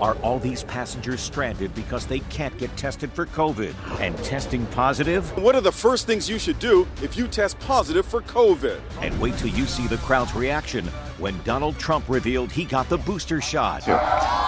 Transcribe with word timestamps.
Are 0.00 0.14
all 0.16 0.38
these 0.38 0.62
passengers 0.64 1.20
stranded 1.20 1.74
because 1.74 2.06
they 2.06 2.20
can't 2.20 2.56
get 2.58 2.74
tested 2.76 3.10
for 3.12 3.24
COVID 3.26 3.74
and 4.00 4.16
testing 4.18 4.66
positive? 4.66 5.26
What 5.42 5.54
are 5.54 5.60
the 5.62 5.72
first 5.72 6.06
things 6.06 6.28
you 6.28 6.38
should 6.38 6.58
do 6.58 6.86
if 7.02 7.16
you 7.16 7.26
test 7.26 7.58
positive 7.60 8.04
for 8.04 8.20
COVID? 8.22 8.80
And 9.00 9.18
wait 9.20 9.38
till 9.38 9.48
you 9.48 9.64
see 9.64 9.86
the 9.86 9.96
crowd's 9.98 10.34
reaction 10.34 10.84
when 11.18 11.40
Donald 11.44 11.78
Trump 11.78 12.06
revealed 12.08 12.52
he 12.52 12.64
got 12.64 12.90
the 12.90 12.98
booster 12.98 13.40
shot. 13.40 13.88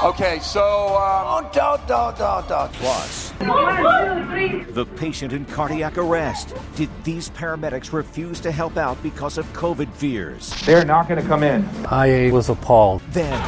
Okay, 0.05 0.39
so 0.41 0.61
um, 0.61 1.47
oh, 1.47 1.51
don't, 1.55 1.87
don't, 1.89 2.19
don't, 2.19 2.47
don't. 2.47 2.73
Plus, 2.75 3.31
the 3.39 4.87
patient 4.97 5.33
in 5.33 5.47
cardiac 5.47 5.97
arrest. 5.97 6.55
Did 6.77 6.91
these 7.05 7.31
paramedics 7.31 7.93
refuse 7.93 8.39
to 8.41 8.53
help 8.53 8.77
out 8.77 9.03
because 9.03 9.39
of 9.39 9.47
COVID 9.55 9.91
fears? 9.95 10.51
They're 10.67 10.85
not 10.85 11.09
going 11.09 11.23
to 11.23 11.27
come 11.27 11.43
in. 11.43 11.67
I 11.87 12.31
was 12.33 12.51
appalled. 12.51 13.01
Then, 13.13 13.41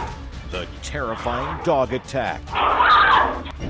the 0.50 0.66
terrifying 0.82 1.62
dog 1.64 1.92
attack. 1.92 2.40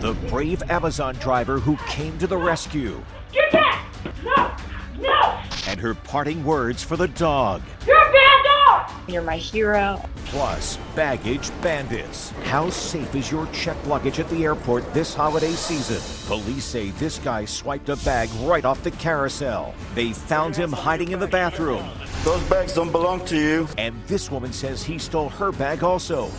The 0.00 0.14
brave 0.28 0.62
Amazon 0.70 1.14
driver 1.17 1.59
who 1.59 1.77
came 1.89 2.17
to 2.19 2.27
the 2.27 2.37
rescue. 2.37 3.03
Get 3.33 3.53
back! 3.53 3.84
No! 4.25 4.50
No! 4.98 5.41
And 5.69 5.78
her 5.78 5.95
parting 5.95 6.42
words 6.45 6.83
for 6.83 6.97
the 6.97 7.09
dog. 7.09 7.62
You're 7.87 7.97
a 7.97 8.12
bad 8.12 8.45
dog! 8.45 8.91
You're 9.09 9.22
my 9.22 9.37
hero. 9.37 10.03
Plus, 10.27 10.78
baggage 10.95 11.50
bandits. 11.61 12.31
How 12.45 12.70
safe 12.70 13.15
is 13.15 13.31
your 13.31 13.47
checked 13.48 13.84
luggage 13.87 14.20
at 14.20 14.31
the 14.31 14.44
airport 14.44 14.94
this 14.94 15.12
holiday 15.12 15.53
season? 15.53 16.00
Police 16.28 16.65
say 16.65 16.91
this 16.91 17.19
guy 17.19 17.44
swiped 17.44 17.89
a 17.89 17.97
bag 17.97 18.31
right 18.42 18.65
off 18.65 18.83
the 18.84 18.92
carousel. 18.92 19.75
They 19.94 20.12
found 20.12 20.55
him 20.55 20.72
hiding 20.72 21.11
in 21.11 21.19
the 21.19 21.27
bathroom. 21.27 21.84
Those 22.22 22.42
bags 22.44 22.75
don't 22.75 22.92
belong 22.92 23.25
to 23.27 23.37
you. 23.37 23.69
And 23.77 24.00
this 24.06 24.31
woman 24.31 24.53
says 24.53 24.84
he 24.84 24.98
stole 24.98 25.31
her 25.31 25.50
bag 25.50 25.83
also. 25.83 26.31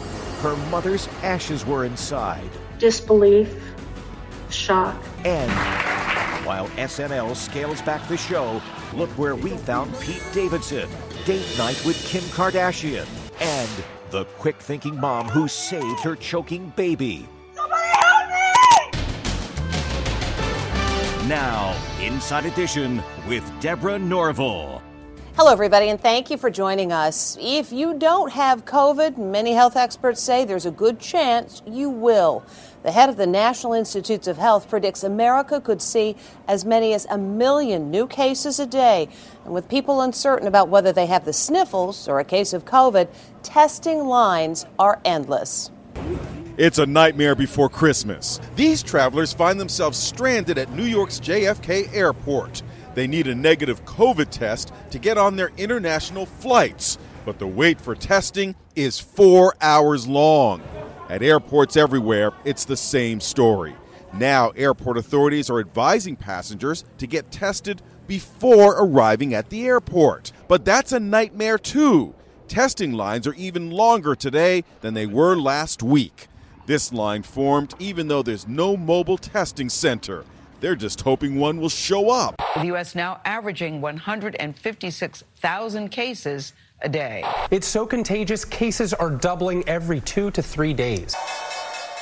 Her 0.41 0.55
mother's 0.71 1.07
ashes 1.21 1.67
were 1.67 1.85
inside. 1.85 2.49
Disbelief, 2.79 3.55
shock. 4.49 4.95
And 5.23 5.51
while 6.43 6.67
SNL 6.69 7.35
scales 7.35 7.79
back 7.83 8.07
the 8.07 8.17
show, 8.17 8.59
look 8.95 9.11
where 9.11 9.35
we 9.35 9.51
found 9.51 9.93
Pete 9.99 10.23
Davidson. 10.33 10.89
Date 11.25 11.45
night 11.59 11.79
with 11.85 12.03
Kim 12.07 12.23
Kardashian. 12.23 13.05
And 13.39 13.69
the 14.09 14.25
quick 14.39 14.59
thinking 14.59 14.99
mom 14.99 15.29
who 15.29 15.47
saved 15.47 15.99
her 15.99 16.15
choking 16.15 16.73
baby. 16.75 17.27
Somebody 17.53 17.87
help 17.87 18.27
me! 21.21 21.27
Now, 21.27 21.79
Inside 22.01 22.47
Edition 22.47 23.03
with 23.27 23.43
Deborah 23.61 23.99
Norville. 23.99 24.81
Hello, 25.37 25.49
everybody, 25.49 25.87
and 25.87 25.99
thank 25.99 26.29
you 26.29 26.37
for 26.37 26.49
joining 26.49 26.91
us. 26.91 27.37
If 27.39 27.71
you 27.71 27.97
don't 27.97 28.33
have 28.33 28.65
COVID, 28.65 29.17
many 29.17 29.53
health 29.53 29.77
experts 29.77 30.21
say 30.21 30.43
there's 30.43 30.65
a 30.65 30.71
good 30.71 30.99
chance 30.99 31.61
you 31.65 31.89
will. 31.89 32.43
The 32.83 32.91
head 32.91 33.07
of 33.09 33.15
the 33.15 33.25
National 33.25 33.71
Institutes 33.71 34.27
of 34.27 34.37
Health 34.37 34.69
predicts 34.69 35.05
America 35.05 35.61
could 35.61 35.81
see 35.81 36.17
as 36.49 36.65
many 36.65 36.93
as 36.93 37.07
a 37.09 37.17
million 37.17 37.89
new 37.89 38.07
cases 38.07 38.59
a 38.59 38.65
day. 38.65 39.07
And 39.45 39.53
with 39.53 39.69
people 39.69 40.01
uncertain 40.01 40.49
about 40.49 40.67
whether 40.67 40.91
they 40.91 41.05
have 41.05 41.23
the 41.23 41.33
sniffles 41.33 42.09
or 42.09 42.19
a 42.19 42.25
case 42.25 42.51
of 42.51 42.65
COVID, 42.65 43.07
testing 43.41 43.99
lines 43.99 44.65
are 44.77 44.99
endless. 45.05 45.71
It's 46.57 46.77
a 46.77 46.85
nightmare 46.85 47.35
before 47.35 47.69
Christmas. 47.69 48.41
These 48.57 48.83
travelers 48.83 49.31
find 49.31 49.57
themselves 49.57 49.97
stranded 49.97 50.57
at 50.57 50.73
New 50.73 50.83
York's 50.83 51.21
JFK 51.21 51.95
airport. 51.95 52.63
They 52.93 53.07
need 53.07 53.27
a 53.27 53.35
negative 53.35 53.85
COVID 53.85 54.29
test 54.29 54.73
to 54.91 54.99
get 54.99 55.17
on 55.17 55.35
their 55.35 55.51
international 55.57 56.25
flights, 56.25 56.97
but 57.25 57.39
the 57.39 57.47
wait 57.47 57.79
for 57.79 57.95
testing 57.95 58.55
is 58.75 58.99
four 58.99 59.55
hours 59.61 60.07
long. 60.07 60.61
At 61.09 61.23
airports 61.23 61.75
everywhere, 61.77 62.31
it's 62.45 62.65
the 62.65 62.77
same 62.77 63.19
story. 63.19 63.75
Now, 64.13 64.49
airport 64.51 64.97
authorities 64.97 65.49
are 65.49 65.59
advising 65.59 66.15
passengers 66.15 66.83
to 66.97 67.07
get 67.07 67.31
tested 67.31 67.81
before 68.07 68.75
arriving 68.77 69.33
at 69.33 69.49
the 69.49 69.65
airport. 69.65 70.33
But 70.47 70.65
that's 70.65 70.91
a 70.91 70.99
nightmare, 70.99 71.57
too. 71.57 72.13
Testing 72.49 72.91
lines 72.91 73.25
are 73.25 73.33
even 73.35 73.71
longer 73.71 74.15
today 74.15 74.65
than 74.81 74.93
they 74.93 75.05
were 75.05 75.37
last 75.37 75.81
week. 75.81 76.27
This 76.65 76.91
line 76.91 77.23
formed 77.23 77.73
even 77.79 78.09
though 78.09 78.21
there's 78.21 78.47
no 78.47 78.75
mobile 78.75 79.17
testing 79.17 79.69
center. 79.69 80.25
They're 80.61 80.75
just 80.75 81.01
hoping 81.01 81.37
one 81.37 81.59
will 81.59 81.69
show 81.69 82.11
up. 82.11 82.35
The 82.55 82.67
U.S. 82.67 82.93
now 82.93 83.19
averaging 83.25 83.81
156,000 83.81 85.89
cases 85.89 86.53
a 86.83 86.89
day. 86.89 87.23
It's 87.49 87.65
so 87.65 87.87
contagious, 87.87 88.45
cases 88.45 88.93
are 88.93 89.09
doubling 89.09 89.67
every 89.67 90.01
two 90.01 90.29
to 90.31 90.43
three 90.43 90.75
days. 90.75 91.15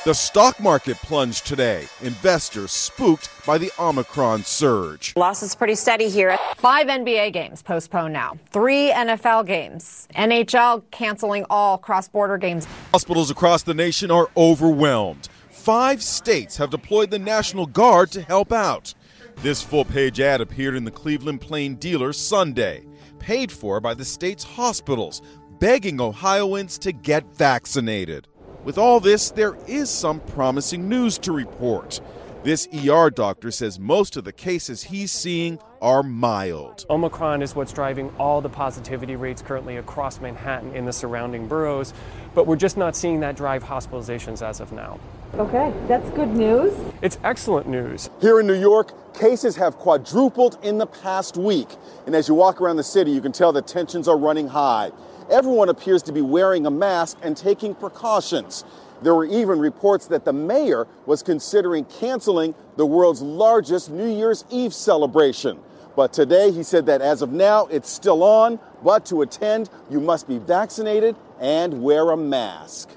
The 0.04 0.14
stock 0.14 0.60
market 0.60 0.98
plunged 0.98 1.46
today. 1.46 1.86
Investors 2.02 2.72
spooked 2.72 3.30
by 3.46 3.56
the 3.56 3.72
Omicron 3.78 4.44
surge. 4.44 5.14
Losses 5.16 5.54
pretty 5.54 5.74
steady 5.74 6.10
here. 6.10 6.36
Five 6.56 6.86
NBA 6.86 7.32
games 7.32 7.62
postponed 7.62 8.12
now. 8.12 8.36
Three 8.50 8.90
NFL 8.90 9.46
games. 9.46 10.06
NHL 10.14 10.82
canceling 10.90 11.46
all 11.48 11.78
cross 11.78 12.08
border 12.08 12.36
games. 12.36 12.66
Hospitals 12.92 13.30
across 13.30 13.62
the 13.62 13.74
nation 13.74 14.10
are 14.10 14.28
overwhelmed. 14.36 15.30
Five 15.60 16.02
states 16.02 16.56
have 16.56 16.70
deployed 16.70 17.10
the 17.10 17.18
National 17.18 17.66
Guard 17.66 18.10
to 18.12 18.22
help 18.22 18.50
out. 18.50 18.94
This 19.42 19.60
full 19.60 19.84
page 19.84 20.18
ad 20.18 20.40
appeared 20.40 20.74
in 20.74 20.84
the 20.84 20.90
Cleveland 20.90 21.42
Plain 21.42 21.74
Dealer 21.74 22.14
Sunday, 22.14 22.86
paid 23.18 23.52
for 23.52 23.78
by 23.78 23.92
the 23.92 24.06
state's 24.06 24.42
hospitals, 24.42 25.20
begging 25.58 26.00
Ohioans 26.00 26.78
to 26.78 26.92
get 26.92 27.26
vaccinated. 27.36 28.26
With 28.64 28.78
all 28.78 29.00
this, 29.00 29.32
there 29.32 29.58
is 29.66 29.90
some 29.90 30.20
promising 30.20 30.88
news 30.88 31.18
to 31.18 31.30
report. 31.30 32.00
This 32.42 32.66
ER 32.74 33.10
doctor 33.10 33.50
says 33.50 33.78
most 33.78 34.16
of 34.16 34.24
the 34.24 34.32
cases 34.32 34.84
he's 34.84 35.12
seeing 35.12 35.58
are 35.82 36.02
mild. 36.02 36.86
Omicron 36.88 37.42
is 37.42 37.54
what's 37.54 37.74
driving 37.74 38.08
all 38.18 38.40
the 38.40 38.48
positivity 38.48 39.14
rates 39.14 39.42
currently 39.42 39.76
across 39.76 40.22
Manhattan 40.22 40.74
in 40.74 40.86
the 40.86 40.92
surrounding 40.94 41.48
boroughs, 41.48 41.92
but 42.34 42.46
we're 42.46 42.56
just 42.56 42.78
not 42.78 42.96
seeing 42.96 43.20
that 43.20 43.36
drive 43.36 43.62
hospitalizations 43.62 44.40
as 44.40 44.60
of 44.60 44.72
now. 44.72 44.98
Okay, 45.34 45.72
that's 45.86 46.10
good 46.10 46.30
news. 46.30 46.72
It's 47.02 47.16
excellent 47.22 47.68
news. 47.68 48.10
Here 48.20 48.40
in 48.40 48.48
New 48.48 48.60
York, 48.60 49.14
cases 49.14 49.54
have 49.56 49.76
quadrupled 49.76 50.58
in 50.64 50.78
the 50.78 50.86
past 50.86 51.36
week. 51.36 51.68
And 52.04 52.16
as 52.16 52.26
you 52.26 52.34
walk 52.34 52.60
around 52.60 52.76
the 52.76 52.82
city, 52.82 53.12
you 53.12 53.20
can 53.20 53.30
tell 53.30 53.52
that 53.52 53.68
tensions 53.68 54.08
are 54.08 54.18
running 54.18 54.48
high. 54.48 54.90
Everyone 55.30 55.68
appears 55.68 56.02
to 56.02 56.12
be 56.12 56.20
wearing 56.20 56.66
a 56.66 56.70
mask 56.70 57.16
and 57.22 57.36
taking 57.36 57.76
precautions. 57.76 58.64
There 59.02 59.14
were 59.14 59.24
even 59.24 59.60
reports 59.60 60.08
that 60.08 60.24
the 60.24 60.32
mayor 60.32 60.88
was 61.06 61.22
considering 61.22 61.84
canceling 61.84 62.54
the 62.76 62.84
world's 62.84 63.22
largest 63.22 63.88
New 63.88 64.12
Year's 64.12 64.44
Eve 64.50 64.74
celebration. 64.74 65.60
But 65.94 66.12
today 66.12 66.50
he 66.50 66.64
said 66.64 66.86
that 66.86 67.02
as 67.02 67.22
of 67.22 67.30
now, 67.30 67.66
it's 67.66 67.88
still 67.88 68.24
on, 68.24 68.58
but 68.82 69.06
to 69.06 69.22
attend, 69.22 69.70
you 69.90 70.00
must 70.00 70.26
be 70.26 70.38
vaccinated 70.38 71.14
and 71.38 71.82
wear 71.82 72.10
a 72.10 72.16
mask. 72.16 72.90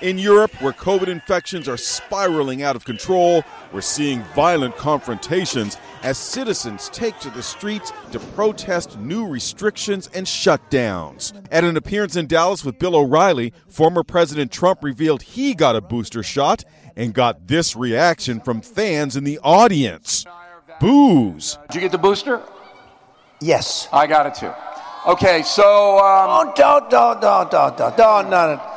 In 0.00 0.18
Europe, 0.18 0.52
where 0.60 0.72
COVID 0.72 1.08
infections 1.08 1.68
are 1.68 1.76
spiraling 1.76 2.62
out 2.62 2.76
of 2.76 2.84
control, 2.84 3.42
we're 3.72 3.80
seeing 3.80 4.22
violent 4.34 4.76
confrontations 4.76 5.78
as 6.02 6.18
citizens 6.18 6.88
take 6.90 7.18
to 7.20 7.30
the 7.30 7.42
streets 7.42 7.92
to 8.12 8.18
protest 8.18 8.98
new 8.98 9.26
restrictions 9.26 10.10
and 10.14 10.26
shutdowns. 10.26 11.32
At 11.50 11.64
an 11.64 11.76
appearance 11.76 12.16
in 12.16 12.26
Dallas 12.26 12.64
with 12.64 12.78
Bill 12.78 12.96
O'Reilly, 12.96 13.52
former 13.68 14.02
President 14.02 14.52
Trump 14.52 14.82
revealed 14.82 15.22
he 15.22 15.54
got 15.54 15.76
a 15.76 15.80
booster 15.80 16.22
shot 16.22 16.64
and 16.96 17.14
got 17.14 17.46
this 17.46 17.74
reaction 17.74 18.40
from 18.40 18.60
fans 18.60 19.16
in 19.16 19.24
the 19.24 19.38
audience 19.42 20.26
boos. 20.80 21.58
Did 21.68 21.74
you 21.76 21.80
get 21.80 21.92
the 21.92 21.98
booster? 21.98 22.42
Yes. 23.40 23.88
I 23.92 24.06
got 24.06 24.26
it 24.26 24.34
too. 24.34 24.52
Okay, 25.06 25.42
so. 25.42 25.98
Um, 25.98 26.30
oh, 26.30 26.52
don't, 26.56 26.90
don't, 26.90 27.20
don't, 27.20 27.50
don't, 27.50 27.76
don't, 27.76 27.96
don't, 27.96 28.30
don't. 28.30 28.73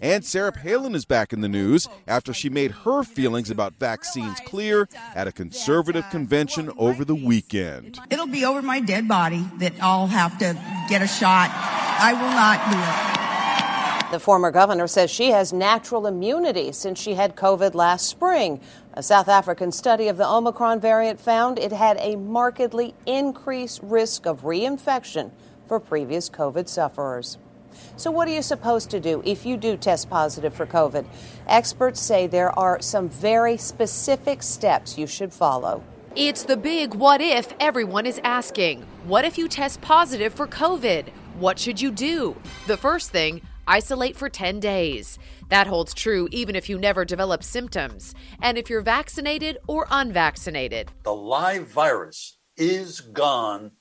And 0.00 0.24
Sarah 0.24 0.52
Palin 0.52 0.94
is 0.94 1.04
back 1.04 1.32
in 1.32 1.40
the 1.40 1.48
news 1.48 1.88
after 2.06 2.32
she 2.32 2.48
made 2.48 2.70
her 2.70 3.02
feelings 3.02 3.50
about 3.50 3.74
vaccines 3.80 4.38
clear 4.46 4.88
at 5.14 5.26
a 5.26 5.32
conservative 5.32 6.08
convention 6.10 6.70
over 6.78 7.04
the 7.04 7.16
weekend. 7.16 7.98
It'll 8.08 8.28
be 8.28 8.44
over 8.44 8.62
my 8.62 8.78
dead 8.78 9.08
body 9.08 9.44
that 9.58 9.72
I'll 9.80 10.06
have 10.06 10.38
to 10.38 10.54
get 10.88 11.02
a 11.02 11.08
shot. 11.08 11.50
I 11.52 12.12
will 12.12 12.30
not 12.30 12.70
do 12.70 12.78
it. 12.78 14.12
The 14.12 14.20
former 14.20 14.50
governor 14.50 14.86
says 14.86 15.10
she 15.10 15.32
has 15.32 15.52
natural 15.52 16.06
immunity 16.06 16.72
since 16.72 16.98
she 16.98 17.14
had 17.14 17.36
COVID 17.36 17.74
last 17.74 18.06
spring. 18.06 18.60
A 18.94 19.02
South 19.02 19.28
African 19.28 19.70
study 19.70 20.08
of 20.08 20.16
the 20.16 20.26
Omicron 20.26 20.80
variant 20.80 21.20
found 21.20 21.58
it 21.58 21.72
had 21.72 21.98
a 21.98 22.16
markedly 22.16 22.94
increased 23.04 23.80
risk 23.82 24.26
of 24.26 24.42
reinfection 24.42 25.32
for 25.66 25.78
previous 25.78 26.30
COVID 26.30 26.68
sufferers. 26.68 27.36
So, 27.96 28.10
what 28.10 28.28
are 28.28 28.34
you 28.34 28.42
supposed 28.42 28.90
to 28.90 29.00
do 29.00 29.22
if 29.24 29.44
you 29.44 29.56
do 29.56 29.76
test 29.76 30.08
positive 30.08 30.54
for 30.54 30.66
COVID? 30.66 31.06
Experts 31.46 32.00
say 32.00 32.26
there 32.26 32.56
are 32.58 32.80
some 32.80 33.08
very 33.08 33.56
specific 33.56 34.42
steps 34.42 34.98
you 34.98 35.06
should 35.06 35.32
follow. 35.32 35.82
It's 36.16 36.42
the 36.42 36.56
big 36.56 36.94
what 36.94 37.20
if 37.20 37.52
everyone 37.60 38.06
is 38.06 38.20
asking. 38.24 38.82
What 39.04 39.24
if 39.24 39.38
you 39.38 39.46
test 39.46 39.80
positive 39.80 40.34
for 40.34 40.46
COVID? 40.46 41.08
What 41.38 41.58
should 41.58 41.80
you 41.80 41.90
do? 41.90 42.34
The 42.66 42.76
first 42.76 43.10
thing, 43.10 43.42
isolate 43.68 44.16
for 44.16 44.28
10 44.28 44.58
days. 44.58 45.18
That 45.48 45.68
holds 45.68 45.94
true 45.94 46.28
even 46.32 46.56
if 46.56 46.68
you 46.68 46.78
never 46.78 47.04
develop 47.04 47.44
symptoms, 47.44 48.14
and 48.42 48.58
if 48.58 48.68
you're 48.68 48.80
vaccinated 48.80 49.58
or 49.68 49.86
unvaccinated. 49.90 50.90
The 51.04 51.14
live 51.14 51.68
virus 51.68 52.38
is 52.56 53.00
gone 53.00 53.72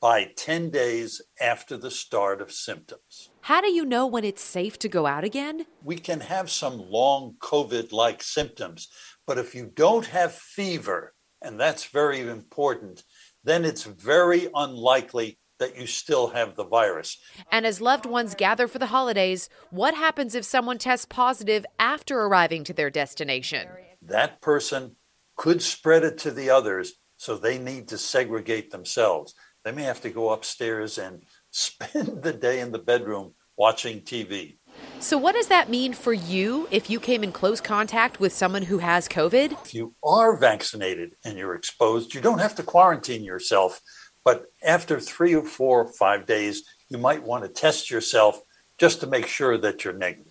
by 0.00 0.32
10 0.36 0.70
days 0.70 1.22
after 1.40 1.76
the 1.76 1.90
start 1.90 2.42
of 2.42 2.52
symptoms. 2.52 3.30
How 3.46 3.60
do 3.60 3.70
you 3.70 3.84
know 3.84 4.08
when 4.08 4.24
it's 4.24 4.42
safe 4.42 4.76
to 4.80 4.88
go 4.88 5.06
out 5.06 5.22
again? 5.22 5.66
We 5.84 5.98
can 5.98 6.18
have 6.18 6.50
some 6.50 6.80
long 6.90 7.36
COVID 7.38 7.92
like 7.92 8.20
symptoms, 8.20 8.88
but 9.24 9.38
if 9.38 9.54
you 9.54 9.70
don't 9.72 10.06
have 10.06 10.34
fever, 10.34 11.14
and 11.40 11.60
that's 11.60 11.84
very 11.84 12.22
important, 12.22 13.04
then 13.44 13.64
it's 13.64 13.84
very 13.84 14.48
unlikely 14.52 15.38
that 15.60 15.78
you 15.78 15.86
still 15.86 16.26
have 16.26 16.56
the 16.56 16.64
virus. 16.64 17.18
And 17.52 17.64
as 17.64 17.80
loved 17.80 18.04
ones 18.04 18.34
gather 18.34 18.66
for 18.66 18.80
the 18.80 18.86
holidays, 18.86 19.48
what 19.70 19.94
happens 19.94 20.34
if 20.34 20.44
someone 20.44 20.78
tests 20.78 21.06
positive 21.08 21.64
after 21.78 22.22
arriving 22.22 22.64
to 22.64 22.72
their 22.72 22.90
destination? 22.90 23.68
That 24.02 24.40
person 24.40 24.96
could 25.36 25.62
spread 25.62 26.02
it 26.02 26.18
to 26.18 26.32
the 26.32 26.50
others, 26.50 26.94
so 27.16 27.36
they 27.36 27.58
need 27.58 27.86
to 27.88 27.96
segregate 27.96 28.72
themselves. 28.72 29.36
They 29.62 29.70
may 29.70 29.82
have 29.82 30.00
to 30.02 30.10
go 30.10 30.30
upstairs 30.30 30.98
and 30.98 31.22
spend 31.56 32.22
the 32.22 32.32
day 32.32 32.60
in 32.60 32.72
the 32.72 32.78
bedroom 32.78 33.34
watching 33.56 34.00
TV. 34.00 34.58
So, 34.98 35.16
what 35.16 35.34
does 35.34 35.48
that 35.48 35.70
mean 35.70 35.94
for 35.94 36.12
you 36.12 36.68
if 36.70 36.90
you 36.90 37.00
came 37.00 37.24
in 37.24 37.32
close 37.32 37.60
contact 37.60 38.20
with 38.20 38.32
someone 38.32 38.62
who 38.62 38.78
has 38.78 39.08
COVID? 39.08 39.52
If 39.64 39.74
you 39.74 39.94
are 40.04 40.36
vaccinated 40.36 41.14
and 41.24 41.38
you're 41.38 41.54
exposed, 41.54 42.14
you 42.14 42.20
don't 42.20 42.40
have 42.40 42.54
to 42.56 42.62
quarantine 42.62 43.24
yourself. 43.24 43.80
But 44.22 44.46
after 44.62 45.00
three 45.00 45.34
or 45.34 45.44
four 45.44 45.82
or 45.82 45.92
five 45.92 46.26
days, 46.26 46.62
you 46.90 46.98
might 46.98 47.22
want 47.22 47.44
to 47.44 47.48
test 47.48 47.90
yourself 47.90 48.40
just 48.78 49.00
to 49.00 49.06
make 49.06 49.26
sure 49.26 49.56
that 49.56 49.84
you're 49.84 49.94
negative. 49.94 50.25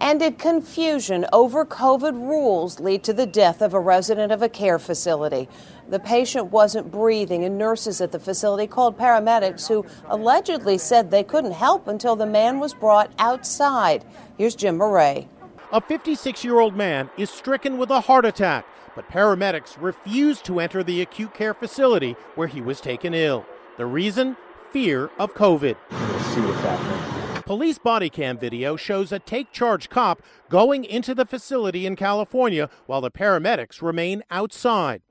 And 0.00 0.18
did 0.18 0.38
confusion 0.38 1.26
over 1.30 1.66
COVID 1.66 2.14
rules 2.14 2.80
lead 2.80 3.04
to 3.04 3.12
the 3.12 3.26
death 3.26 3.60
of 3.60 3.74
a 3.74 3.80
resident 3.80 4.32
of 4.32 4.40
a 4.40 4.48
care 4.48 4.78
facility? 4.78 5.46
The 5.90 5.98
patient 5.98 6.46
wasn't 6.46 6.90
breathing, 6.90 7.44
and 7.44 7.58
nurses 7.58 8.00
at 8.00 8.10
the 8.10 8.18
facility 8.18 8.66
called 8.66 8.96
paramedics 8.96 9.68
who 9.68 9.84
allegedly 10.08 10.78
said 10.78 11.10
they 11.10 11.22
couldn't 11.22 11.52
help 11.52 11.86
until 11.86 12.16
the 12.16 12.24
man 12.24 12.60
was 12.60 12.72
brought 12.72 13.12
outside. 13.18 14.04
Here's 14.38 14.54
Jim 14.54 14.78
Moret. 14.78 15.28
A 15.70 15.80
56 15.82 16.44
year 16.44 16.60
old 16.60 16.74
man 16.74 17.10
is 17.18 17.28
stricken 17.28 17.76
with 17.76 17.90
a 17.90 18.00
heart 18.00 18.24
attack, 18.24 18.66
but 18.96 19.08
paramedics 19.10 19.76
refused 19.78 20.46
to 20.46 20.60
enter 20.60 20.82
the 20.82 21.02
acute 21.02 21.34
care 21.34 21.54
facility 21.54 22.16
where 22.36 22.48
he 22.48 22.62
was 22.62 22.80
taken 22.80 23.12
ill. 23.12 23.44
The 23.76 23.86
reason? 23.86 24.38
Fear 24.70 25.10
of 25.18 25.34
COVID. 25.34 25.76
We'll 25.90 26.20
see 26.20 26.40
what's 26.40 26.60
happening. 26.60 27.19
Police 27.50 27.78
body 27.80 28.08
cam 28.08 28.38
video 28.38 28.76
shows 28.76 29.10
a 29.10 29.18
take 29.18 29.50
charge 29.50 29.90
cop 29.90 30.22
going 30.48 30.84
into 30.84 31.16
the 31.16 31.26
facility 31.26 31.84
in 31.84 31.96
California 31.96 32.70
while 32.86 33.00
the 33.00 33.10
paramedics 33.10 33.82
remain 33.82 34.22
outside. 34.30 35.02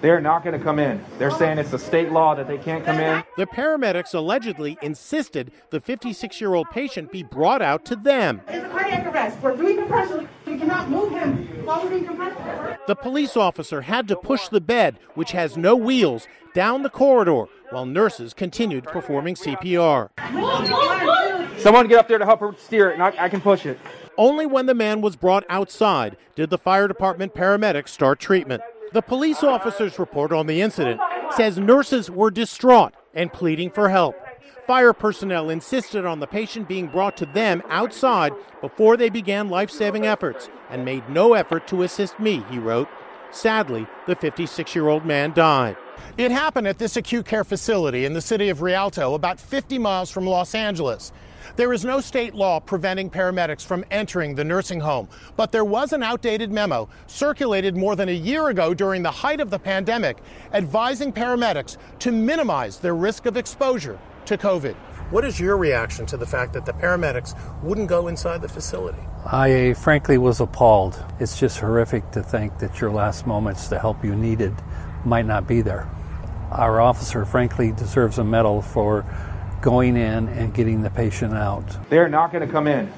They're 0.00 0.22
not 0.22 0.42
going 0.42 0.58
to 0.58 0.64
come 0.64 0.78
in. 0.78 1.04
They're 1.18 1.30
saying 1.30 1.58
it's 1.58 1.74
a 1.74 1.78
state 1.78 2.10
law 2.10 2.34
that 2.34 2.48
they 2.48 2.56
can't 2.56 2.86
come 2.86 2.98
in. 2.98 3.22
The 3.36 3.46
paramedics 3.46 4.14
allegedly 4.14 4.78
insisted 4.80 5.52
the 5.68 5.78
56 5.78 6.40
year 6.40 6.54
old 6.54 6.70
patient 6.70 7.12
be 7.12 7.22
brought 7.22 7.60
out 7.60 7.84
to 7.84 7.94
them. 7.94 8.40
It's 8.48 8.64
a 8.64 8.70
cardiac 8.70 9.06
arrest. 9.12 9.42
We're 9.42 9.54
doing 9.54 9.76
compression. 9.76 10.26
We 10.46 10.56
cannot 10.56 10.88
move 10.88 11.12
him 11.12 11.66
while 11.66 11.82
we're 11.82 11.90
doing 11.90 12.06
compression. 12.06 12.78
The 12.86 12.96
police 12.96 13.36
officer 13.36 13.82
had 13.82 14.08
to 14.08 14.16
push 14.16 14.48
the 14.48 14.62
bed, 14.62 14.98
which 15.16 15.32
has 15.32 15.58
no 15.58 15.76
wheels, 15.76 16.26
down 16.54 16.82
the 16.82 16.88
corridor 16.88 17.44
while 17.72 17.86
nurses 17.86 18.34
continued 18.34 18.84
performing 18.84 19.34
CPR. 19.34 20.10
Someone 21.58 21.88
get 21.88 21.98
up 21.98 22.08
there 22.08 22.18
to 22.18 22.24
help 22.24 22.40
her 22.40 22.52
steer 22.58 22.90
it, 22.90 22.94
and 22.94 23.02
I, 23.02 23.12
I 23.18 23.28
can 23.28 23.40
push 23.40 23.66
it. 23.66 23.78
Only 24.18 24.46
when 24.46 24.66
the 24.66 24.74
man 24.74 25.00
was 25.00 25.16
brought 25.16 25.44
outside 25.48 26.16
did 26.34 26.50
the 26.50 26.58
fire 26.58 26.86
department 26.86 27.34
paramedics 27.34 27.88
start 27.88 28.20
treatment. 28.20 28.62
The 28.92 29.00
police 29.00 29.42
officer's 29.42 29.98
report 29.98 30.32
on 30.32 30.46
the 30.46 30.60
incident 30.60 31.00
says 31.34 31.58
nurses 31.58 32.10
were 32.10 32.30
distraught 32.30 32.92
and 33.14 33.32
pleading 33.32 33.70
for 33.70 33.88
help. 33.88 34.16
Fire 34.66 34.92
personnel 34.92 35.50
insisted 35.50 36.04
on 36.04 36.20
the 36.20 36.26
patient 36.26 36.68
being 36.68 36.88
brought 36.88 37.16
to 37.16 37.26
them 37.26 37.62
outside 37.68 38.32
before 38.60 38.96
they 38.96 39.08
began 39.08 39.48
life 39.48 39.70
saving 39.70 40.06
efforts 40.06 40.48
and 40.70 40.84
made 40.84 41.08
no 41.08 41.34
effort 41.34 41.66
to 41.68 41.82
assist 41.82 42.20
me, 42.20 42.44
he 42.50 42.58
wrote. 42.58 42.88
Sadly, 43.32 43.86
the 44.06 44.14
56 44.14 44.74
year 44.74 44.88
old 44.88 45.06
man 45.06 45.32
died. 45.32 45.76
It 46.18 46.30
happened 46.30 46.68
at 46.68 46.78
this 46.78 46.98
acute 46.98 47.24
care 47.24 47.44
facility 47.44 48.04
in 48.04 48.12
the 48.12 48.20
city 48.20 48.50
of 48.50 48.60
Rialto, 48.60 49.14
about 49.14 49.40
50 49.40 49.78
miles 49.78 50.10
from 50.10 50.26
Los 50.26 50.54
Angeles. 50.54 51.12
There 51.56 51.72
is 51.72 51.82
no 51.82 52.02
state 52.02 52.34
law 52.34 52.60
preventing 52.60 53.08
paramedics 53.08 53.64
from 53.64 53.86
entering 53.90 54.34
the 54.34 54.44
nursing 54.44 54.80
home, 54.80 55.08
but 55.34 55.50
there 55.50 55.64
was 55.64 55.94
an 55.94 56.02
outdated 56.02 56.52
memo 56.52 56.90
circulated 57.06 57.74
more 57.74 57.96
than 57.96 58.10
a 58.10 58.12
year 58.12 58.50
ago 58.50 58.74
during 58.74 59.02
the 59.02 59.10
height 59.10 59.40
of 59.40 59.48
the 59.48 59.58
pandemic 59.58 60.18
advising 60.52 61.10
paramedics 61.10 61.78
to 62.00 62.12
minimize 62.12 62.78
their 62.78 62.94
risk 62.94 63.24
of 63.24 63.38
exposure 63.38 63.98
to 64.26 64.38
COVID. 64.38 64.74
What 65.10 65.24
is 65.24 65.38
your 65.38 65.56
reaction 65.56 66.06
to 66.06 66.16
the 66.16 66.26
fact 66.26 66.54
that 66.54 66.64
the 66.64 66.72
paramedics 66.72 67.34
wouldn't 67.62 67.88
go 67.88 68.08
inside 68.08 68.40
the 68.40 68.48
facility? 68.48 69.02
I 69.26 69.70
uh, 69.70 69.74
frankly 69.74 70.16
was 70.16 70.40
appalled. 70.40 71.04
It's 71.20 71.38
just 71.38 71.58
horrific 71.58 72.10
to 72.12 72.22
think 72.22 72.58
that 72.60 72.80
your 72.80 72.90
last 72.90 73.26
moments, 73.26 73.68
the 73.68 73.78
help 73.78 74.02
you 74.04 74.16
needed, 74.16 74.54
might 75.04 75.26
not 75.26 75.46
be 75.46 75.60
there. 75.60 75.88
Our 76.50 76.80
officer, 76.80 77.24
frankly, 77.24 77.72
deserves 77.72 78.18
a 78.18 78.24
medal 78.24 78.62
for 78.62 79.04
going 79.60 79.96
in 79.96 80.28
and 80.28 80.52
getting 80.54 80.82
the 80.82 80.90
patient 80.90 81.34
out. 81.34 81.64
They're 81.90 82.08
not 82.08 82.32
going 82.32 82.46
to 82.46 82.52
come 82.52 82.66
in. 82.66 82.92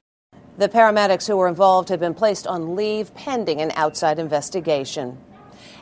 The 0.57 0.69
paramedics 0.69 1.27
who 1.27 1.37
were 1.37 1.49
involved 1.49 1.89
have 1.89 2.01
been 2.01 2.15
placed 2.15 2.47
on 2.47 2.77
leave 2.77 3.13
pending 3.15 3.61
an 3.61 3.73
outside 3.75 4.21
investigation. 4.21 5.19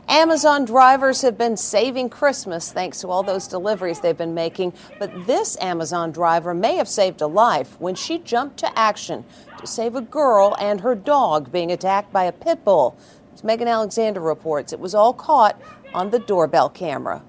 Amazon 0.09 0.65
drivers 0.65 1.23
have 1.23 1.39
been 1.39 1.57
saving 1.57 2.11
Christmas 2.11 2.73
thanks 2.73 3.01
to 3.01 3.09
all 3.09 3.23
those 3.23 3.47
deliveries 3.47 4.01
they've 4.01 4.17
been 4.17 4.35
making. 4.35 4.73
But 4.99 5.27
this 5.27 5.57
Amazon 5.61 6.13
driver 6.13 6.55
may 6.55 6.77
have 6.77 6.89
saved 6.89 7.21
a 7.21 7.27
life 7.27 7.81
when 7.81 7.95
she 7.95 8.19
jumped 8.19 8.59
to 8.59 8.79
action 8.79 9.25
to 9.59 9.67
save 9.67 9.95
a 9.95 10.01
girl 10.01 10.57
and 10.61 10.81
her 10.81 10.95
dog 10.95 11.53
being 11.53 11.71
attacked 11.71 12.13
by 12.13 12.25
a 12.25 12.33
pit 12.33 12.65
bull. 12.65 12.97
As 13.33 13.45
Megan 13.45 13.69
Alexander 13.69 14.21
reports, 14.21 14.73
it 14.73 14.81
was 14.81 14.95
all 14.95 15.13
caught 15.15 15.61
on 15.95 16.11
the 16.11 16.19
doorbell 16.19 16.69
camera. 16.69 17.23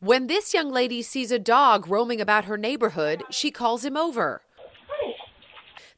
When 0.00 0.26
this 0.26 0.52
young 0.52 0.70
lady 0.70 1.02
sees 1.02 1.30
a 1.30 1.38
dog 1.38 1.88
roaming 1.88 2.20
about 2.20 2.46
her 2.46 2.58
neighborhood, 2.58 3.24
she 3.30 3.50
calls 3.50 3.84
him 3.84 3.96
over. 3.96 4.42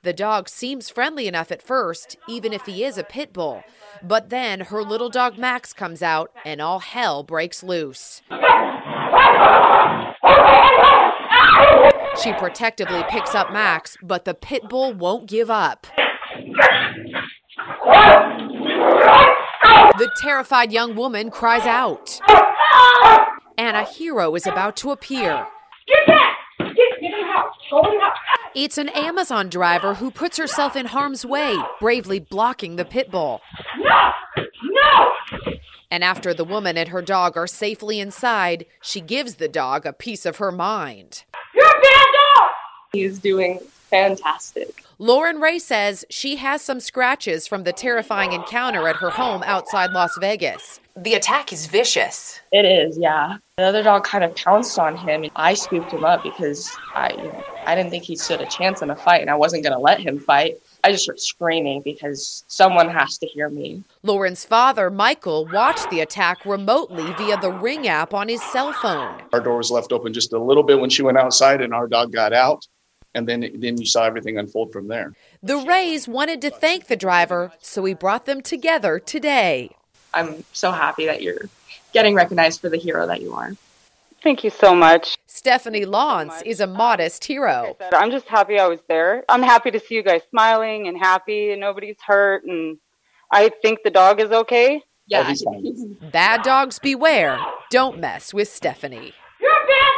The 0.03 0.13
dog 0.13 0.49
seems 0.49 0.91
friendly 0.91 1.27
enough 1.27 1.51
at 1.51 1.61
first, 1.61 2.17
even 2.29 2.53
if 2.53 2.67
he 2.67 2.85
is 2.85 2.97
a 2.99 3.03
pit 3.03 3.33
bull. 3.33 3.65
But 4.03 4.31
then 4.31 4.61
her 4.61 4.85
little 4.85 5.11
dog 5.11 5.39
Max 5.39 5.73
comes 5.73 6.03
out 6.03 6.31
and 6.45 6.61
all 6.61 6.79
hell 6.79 7.25
breaks 7.25 7.65
loose. 7.65 8.23
She 12.23 12.33
protectively 12.33 13.05
picks 13.09 13.35
up 13.35 13.53
Max, 13.53 13.97
but 14.01 14.25
the 14.25 14.35
pit 14.35 14.69
bull 14.69 14.93
won't 14.93 15.27
give 15.29 15.51
up. 15.51 15.87
The 19.99 20.11
terrified 20.21 20.73
young 20.73 20.95
woman 20.95 21.31
cries 21.31 21.67
out. 21.67 22.21
And 23.57 23.77
a 23.77 23.83
hero 23.83 24.37
is 24.37 24.47
about 24.47 24.77
to 24.77 24.93
appear. 24.93 25.45
Get 25.89 26.07
back! 26.07 26.37
Get, 26.59 26.77
get 26.77 27.03
in 27.03 27.11
the 27.11 27.27
house. 27.33 27.55
Go 27.69 27.81
in 27.81 27.99
the 27.99 28.05
house. 28.05 28.28
It's 28.61 28.77
an 28.77 28.89
Amazon 28.89 29.51
driver 29.51 29.95
who 29.95 30.11
puts 30.11 30.37
herself 30.37 30.75
in 30.75 30.87
harm's 30.87 31.25
way, 31.25 31.57
bravely 31.79 32.19
blocking 32.19 32.75
the 32.75 32.85
pit 32.85 33.09
bull. 33.09 33.41
No! 33.79 34.11
No! 34.65 35.13
And 35.93 36.03
after 36.03 36.35
the 36.35 36.43
woman 36.43 36.77
and 36.77 36.89
her 36.89 37.01
dog 37.01 37.37
are 37.37 37.47
safely 37.47 38.01
inside, 38.01 38.67
she 38.83 39.01
gives 39.01 39.37
the 39.37 39.47
dog 39.47 39.87
a 39.87 39.93
piece 39.93 40.27
of 40.27 40.39
her 40.39 40.51
mind. 40.51 41.23
You're 41.55 41.69
a 41.69 41.81
bad 41.81 42.07
dog! 42.13 42.51
He's 42.91 43.21
doing 43.21 43.61
fantastic. 43.91 44.85
Lauren 45.01 45.41
Ray 45.41 45.61
says 45.61 46.05
she 46.11 46.37
has 46.37 46.61
some 46.61 46.81
scratches 46.81 47.47
from 47.47 47.63
the 47.63 47.73
terrifying 47.73 48.33
encounter 48.33 48.89
at 48.89 48.97
her 48.97 49.11
home 49.11 49.45
outside 49.45 49.93
Las 49.93 50.17
Vegas. 50.19 50.81
The 50.97 51.15
attack 51.15 51.53
is 51.53 51.67
vicious. 51.67 52.41
It 52.51 52.65
is, 52.65 52.99
yeah. 52.99 53.37
The 53.59 53.63
other 53.63 53.85
dog 53.85 54.03
kind 54.03 54.25
of 54.25 54.35
pounced 54.35 54.77
on 54.77 54.97
him. 54.97 55.23
and 55.23 55.31
I 55.37 55.55
scooped 55.55 55.93
him 55.93 56.05
up 56.05 56.25
because 56.25 56.77
I, 56.97 57.11
you 57.13 57.23
know, 57.23 57.45
I 57.65 57.77
didn't 57.77 57.91
think 57.91 58.03
he 58.03 58.17
stood 58.17 58.41
a 58.41 58.47
chance 58.47 58.83
in 58.83 58.91
a 58.91 58.97
fight, 58.97 59.21
and 59.21 59.31
I 59.31 59.37
wasn't 59.37 59.63
going 59.63 59.73
to 59.73 59.79
let 59.79 60.01
him 60.01 60.19
fight. 60.19 60.57
I 60.83 60.91
just 60.91 61.05
started 61.05 61.21
screaming 61.21 61.83
because 61.83 62.43
someone 62.49 62.89
has 62.89 63.19
to 63.19 63.27
hear 63.27 63.49
me. 63.49 63.85
Lauren's 64.03 64.45
father, 64.45 64.91
Michael, 64.91 65.47
watched 65.53 65.89
the 65.91 66.01
attack 66.01 66.45
remotely 66.45 67.13
via 67.13 67.37
the 67.41 67.53
Ring 67.53 67.87
app 67.87 68.15
on 68.15 68.29
his 68.29 68.43
cell 68.43 68.73
phone. 68.73 69.23
Our 69.33 69.41
door 69.41 69.59
was 69.59 69.71
left 69.71 69.93
open 69.93 70.13
just 70.13 70.33
a 70.33 70.39
little 70.39 70.65
bit 70.65 70.81
when 70.81 70.91
she 70.91 71.03
went 71.03 71.19
outside, 71.19 71.61
and 71.61 71.73
our 71.73 71.87
dog 71.87 72.13
got 72.13 72.33
out 72.33 72.67
and 73.15 73.29
then 73.29 73.51
then 73.55 73.79
you 73.79 73.87
saw 73.87 74.05
everything 74.05 74.39
unfold 74.39 74.73
from 74.73 74.89
there. 74.89 75.15
The 75.43 75.59
Rays 75.59 76.09
wanted 76.09 76.41
to 76.43 76.51
thank 76.51 76.87
the 76.87 76.97
driver, 76.97 77.53
so 77.61 77.83
we 77.83 77.95
brought 77.95 78.27
them 78.27 78.41
together 78.43 78.99
today. 78.99 79.71
I'm 80.15 80.45
so 80.53 80.71
happy 80.71 81.07
that 81.07 81.23
you're 81.23 81.49
getting 81.93 82.15
recognized 82.15 82.61
for 82.61 82.69
the 82.69 82.79
hero 82.79 83.07
that 83.07 83.23
you 83.23 83.35
are. 83.35 83.53
Thank 84.23 84.43
you 84.43 84.51
so 84.51 84.75
much. 84.75 85.17
Stephanie 85.27 85.85
Lawrence 85.85 86.43
is 86.45 86.61
a 86.61 86.67
modest 86.67 87.25
hero. 87.25 87.77
I'm 87.93 88.11
just 88.11 88.27
happy 88.27 88.59
I 88.59 88.67
was 88.67 88.81
there. 88.89 89.25
I'm 89.29 89.43
happy 89.43 89.71
to 89.71 89.79
see 89.79 89.95
you 89.95 90.03
guys 90.03 90.23
smiling 90.31 90.89
and 90.89 90.99
happy 90.99 91.53
and 91.53 91.61
nobody's 91.61 91.97
hurt 92.05 92.45
and 92.45 92.79
I 93.31 93.51
think 93.63 93.83
the 93.85 93.91
dog 93.91 94.21
is 94.21 94.31
okay. 94.31 94.83
Yeah. 95.07 95.33
Bad 96.13 96.43
dogs 96.43 96.79
beware. 96.79 97.39
Don't 97.71 97.99
mess 97.99 98.35
with 98.35 98.49
Stephanie. 98.49 99.15
You're 99.41 99.51
a 99.51 99.67
bad 99.67 99.93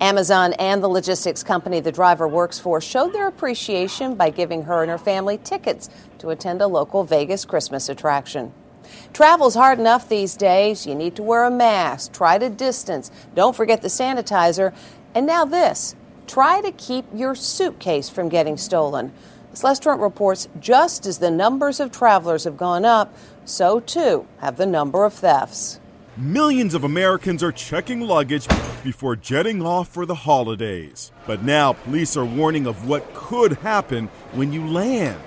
Amazon 0.00 0.52
and 0.54 0.82
the 0.82 0.88
logistics 0.88 1.42
company 1.42 1.80
the 1.80 1.92
driver 1.92 2.26
works 2.26 2.58
for 2.58 2.80
showed 2.80 3.12
their 3.12 3.28
appreciation 3.28 4.14
by 4.14 4.30
giving 4.30 4.62
her 4.62 4.82
and 4.82 4.90
her 4.90 4.98
family 4.98 5.38
tickets 5.38 5.88
to 6.18 6.30
attend 6.30 6.60
a 6.60 6.66
local 6.66 7.04
Vegas 7.04 7.44
Christmas 7.44 7.88
attraction. 7.88 8.52
Travel's 9.12 9.54
hard 9.54 9.78
enough 9.78 10.08
these 10.08 10.36
days. 10.36 10.86
You 10.86 10.94
need 10.94 11.16
to 11.16 11.22
wear 11.22 11.44
a 11.44 11.50
mask, 11.50 12.12
try 12.12 12.38
to 12.38 12.50
distance, 12.50 13.10
don't 13.34 13.56
forget 13.56 13.82
the 13.82 13.88
sanitizer, 13.88 14.74
and 15.14 15.26
now 15.26 15.44
this 15.44 15.94
try 16.26 16.60
to 16.60 16.72
keep 16.72 17.04
your 17.14 17.34
suitcase 17.34 18.08
from 18.08 18.28
getting 18.28 18.56
stolen. 18.56 19.12
Celeste 19.52 19.86
reports 19.86 20.48
just 20.58 21.06
as 21.06 21.18
the 21.18 21.30
numbers 21.30 21.78
of 21.78 21.92
travelers 21.92 22.44
have 22.44 22.56
gone 22.56 22.84
up, 22.84 23.14
so 23.44 23.78
too 23.78 24.26
have 24.38 24.56
the 24.56 24.66
number 24.66 25.04
of 25.04 25.12
thefts. 25.12 25.78
Millions 26.16 26.74
of 26.74 26.84
Americans 26.84 27.42
are 27.42 27.50
checking 27.50 28.00
luggage 28.00 28.46
before 28.84 29.16
jetting 29.16 29.62
off 29.66 29.88
for 29.88 30.06
the 30.06 30.14
holidays. 30.14 31.10
But 31.26 31.42
now 31.42 31.72
police 31.72 32.16
are 32.16 32.24
warning 32.24 32.66
of 32.66 32.86
what 32.86 33.12
could 33.14 33.54
happen 33.54 34.06
when 34.32 34.52
you 34.52 34.64
land. 34.66 35.20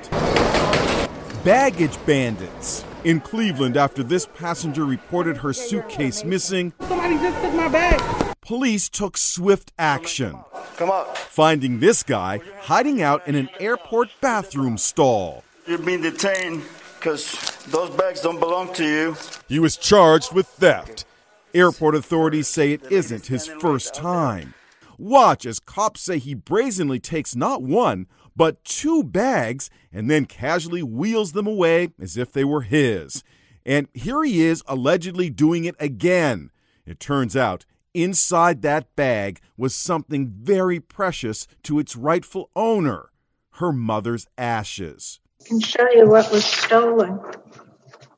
Baggage 1.44 1.98
bandits. 2.06 2.86
In 3.04 3.20
Cleveland, 3.20 3.76
after 3.78 4.02
this 4.04 4.28
passenger 4.28 4.86
reported 4.86 5.38
her 5.38 5.52
suitcase 5.54 6.24
missing, 6.24 6.72
Somebody 6.80 7.16
just 7.16 7.42
took 7.44 7.54
my 7.54 7.68
bag. 7.68 8.36
police 8.42 8.88
took 8.90 9.18
swift 9.18 9.72
action, 9.78 10.38
Come 10.78 10.90
on. 10.90 11.06
finding 11.16 11.80
this 11.80 12.02
guy 12.04 12.40
hiding 12.62 13.02
out 13.02 13.26
in 13.28 13.36
an 13.36 13.50
airport 13.60 14.10
bathroom 14.22 14.78
stall. 14.78 15.44
You've 15.68 15.86
been 15.86 16.02
detained 16.02 16.64
because 17.00 17.58
those 17.68 17.90
bags 17.92 18.22
don't 18.22 18.40
belong 18.40 18.74
to 18.74 18.84
you. 18.84 19.16
He 19.48 19.60
was 19.60 19.78
charged 19.78 20.34
with 20.34 20.48
theft. 20.48 21.06
Airport 21.54 21.96
authorities 21.96 22.48
say 22.48 22.74
it 22.74 22.92
isn't 22.92 23.28
his 23.28 23.48
first 23.48 23.94
time. 23.96 24.54
Watch 24.98 25.46
as 25.46 25.60
cops 25.60 26.02
say 26.02 26.18
he 26.18 26.34
brazenly 26.34 27.00
takes 27.00 27.36
not 27.36 27.62
one, 27.62 28.08
but 28.36 28.64
two 28.64 29.04
bags 29.04 29.70
and 29.92 30.10
then 30.10 30.26
casually 30.26 30.84
wheels 30.84 31.32
them 31.32 31.48
away 31.48 31.90
as 32.00 32.18
if 32.18 32.32
they 32.32 32.44
were 32.44 32.62
his. 32.62 33.24
And 33.66 33.88
here 33.94 34.24
he 34.24 34.46
is 34.46 34.64
allegedly 34.68 35.30
doing 35.30 35.66
it 35.66 35.76
again. 35.80 36.52
It 36.86 37.00
turns 37.00 37.36
out 37.36 37.66
inside 37.94 38.62
that 38.62 38.96
bag 38.96 39.40
was 39.56 39.74
something 39.76 40.28
very 40.30 40.80
precious 40.80 41.48
to 41.64 41.80
its 41.80 41.96
rightful 41.96 42.50
owner 42.56 43.10
her 43.58 43.72
mother's 43.72 44.28
ashes. 44.38 45.20
I 45.48 45.50
can 45.50 45.60
show 45.62 45.90
you 45.92 46.10
what 46.10 46.30
was 46.30 46.44
stolen. 46.44 47.22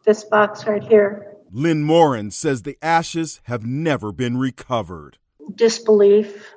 This 0.04 0.24
box 0.24 0.66
right 0.66 0.82
here. 0.82 1.36
Lynn 1.52 1.84
Morin 1.84 2.32
says 2.32 2.64
the 2.64 2.76
ashes 2.82 3.40
have 3.44 3.64
never 3.64 4.12
been 4.12 4.38
recovered. 4.38 5.20
Disbelief, 5.54 6.56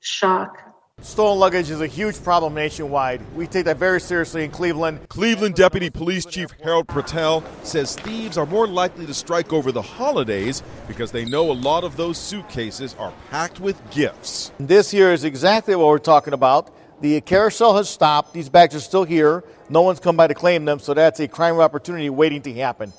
shock. 0.00 0.58
Stolen 1.00 1.38
luggage 1.38 1.70
is 1.70 1.80
a 1.80 1.86
huge 1.86 2.22
problem 2.22 2.52
nationwide. 2.52 3.22
We 3.34 3.46
take 3.46 3.64
that 3.64 3.78
very 3.78 3.98
seriously 3.98 4.44
in 4.44 4.50
Cleveland. 4.50 5.08
Cleveland 5.08 5.54
Deputy 5.54 5.88
Police 5.88 6.26
Chief 6.26 6.50
Harold 6.62 6.86
Patel 6.86 7.42
says 7.62 7.96
thieves 7.96 8.36
are 8.36 8.46
more 8.46 8.66
likely 8.66 9.06
to 9.06 9.14
strike 9.14 9.54
over 9.54 9.72
the 9.72 9.80
holidays 9.80 10.62
because 10.86 11.12
they 11.12 11.24
know 11.24 11.50
a 11.50 11.52
lot 11.52 11.82
of 11.82 11.96
those 11.96 12.18
suitcases 12.18 12.94
are 12.98 13.14
packed 13.30 13.58
with 13.58 13.80
gifts. 13.90 14.52
This 14.60 14.90
here 14.90 15.12
is 15.12 15.24
exactly 15.24 15.74
what 15.74 15.86
we're 15.86 15.98
talking 15.98 16.34
about. 16.34 16.70
The 17.04 17.20
carousel 17.20 17.76
has 17.76 17.90
stopped. 17.90 18.32
These 18.32 18.48
bags 18.48 18.74
are 18.74 18.80
still 18.80 19.04
here. 19.04 19.44
No 19.68 19.82
one's 19.82 20.00
come 20.00 20.16
by 20.16 20.26
to 20.26 20.32
claim 20.32 20.64
them, 20.64 20.78
so 20.78 20.94
that's 20.94 21.20
a 21.20 21.28
crime 21.28 21.60
opportunity 21.60 22.08
waiting 22.08 22.40
to 22.40 22.54
happen. 22.54 22.94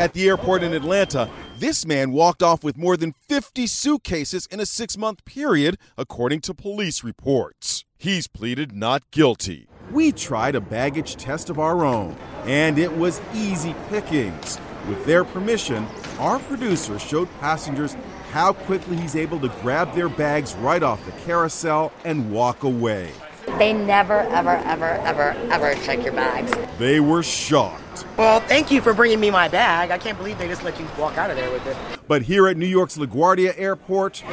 At 0.00 0.14
the 0.14 0.26
airport 0.26 0.62
in 0.62 0.72
Atlanta, 0.72 1.28
this 1.58 1.84
man 1.84 2.12
walked 2.12 2.42
off 2.42 2.64
with 2.64 2.78
more 2.78 2.96
than 2.96 3.12
50 3.28 3.66
suitcases 3.66 4.46
in 4.46 4.60
a 4.60 4.64
six 4.64 4.96
month 4.96 5.26
period, 5.26 5.76
according 5.98 6.40
to 6.40 6.54
police 6.54 7.04
reports. 7.04 7.84
He's 7.98 8.28
pleaded 8.28 8.72
not 8.74 9.10
guilty. 9.10 9.68
We 9.90 10.12
tried 10.12 10.54
a 10.54 10.62
baggage 10.62 11.16
test 11.16 11.50
of 11.50 11.58
our 11.58 11.84
own, 11.84 12.16
and 12.46 12.78
it 12.78 12.96
was 12.96 13.20
easy 13.34 13.76
pickings. 13.90 14.58
With 14.88 15.04
their 15.04 15.22
permission, 15.22 15.86
our 16.18 16.38
producer 16.38 16.98
showed 16.98 17.28
passengers 17.40 17.94
how 18.32 18.54
quickly 18.54 18.96
he's 18.96 19.14
able 19.14 19.38
to 19.38 19.48
grab 19.60 19.94
their 19.94 20.08
bags 20.08 20.54
right 20.54 20.82
off 20.82 21.04
the 21.04 21.12
carousel 21.26 21.92
and 22.06 22.32
walk 22.32 22.62
away. 22.62 23.10
They 23.58 23.74
never, 23.74 24.20
ever, 24.20 24.56
ever, 24.64 24.86
ever, 25.04 25.36
ever 25.52 25.74
check 25.84 26.02
your 26.02 26.14
bags. 26.14 26.50
They 26.78 26.98
were 26.98 27.22
shocked. 27.22 28.06
Well, 28.16 28.40
thank 28.40 28.70
you 28.70 28.80
for 28.80 28.94
bringing 28.94 29.20
me 29.20 29.30
my 29.30 29.48
bag. 29.48 29.90
I 29.90 29.98
can't 29.98 30.16
believe 30.16 30.38
they 30.38 30.48
just 30.48 30.62
let 30.62 30.80
you 30.80 30.88
walk 30.98 31.18
out 31.18 31.28
of 31.28 31.36
there 31.36 31.50
with 31.50 31.66
it. 31.66 31.76
But 32.08 32.22
here 32.22 32.48
at 32.48 32.56
New 32.56 32.66
York's 32.66 32.96
LaGuardia 32.96 33.52
Airport, 33.58 34.24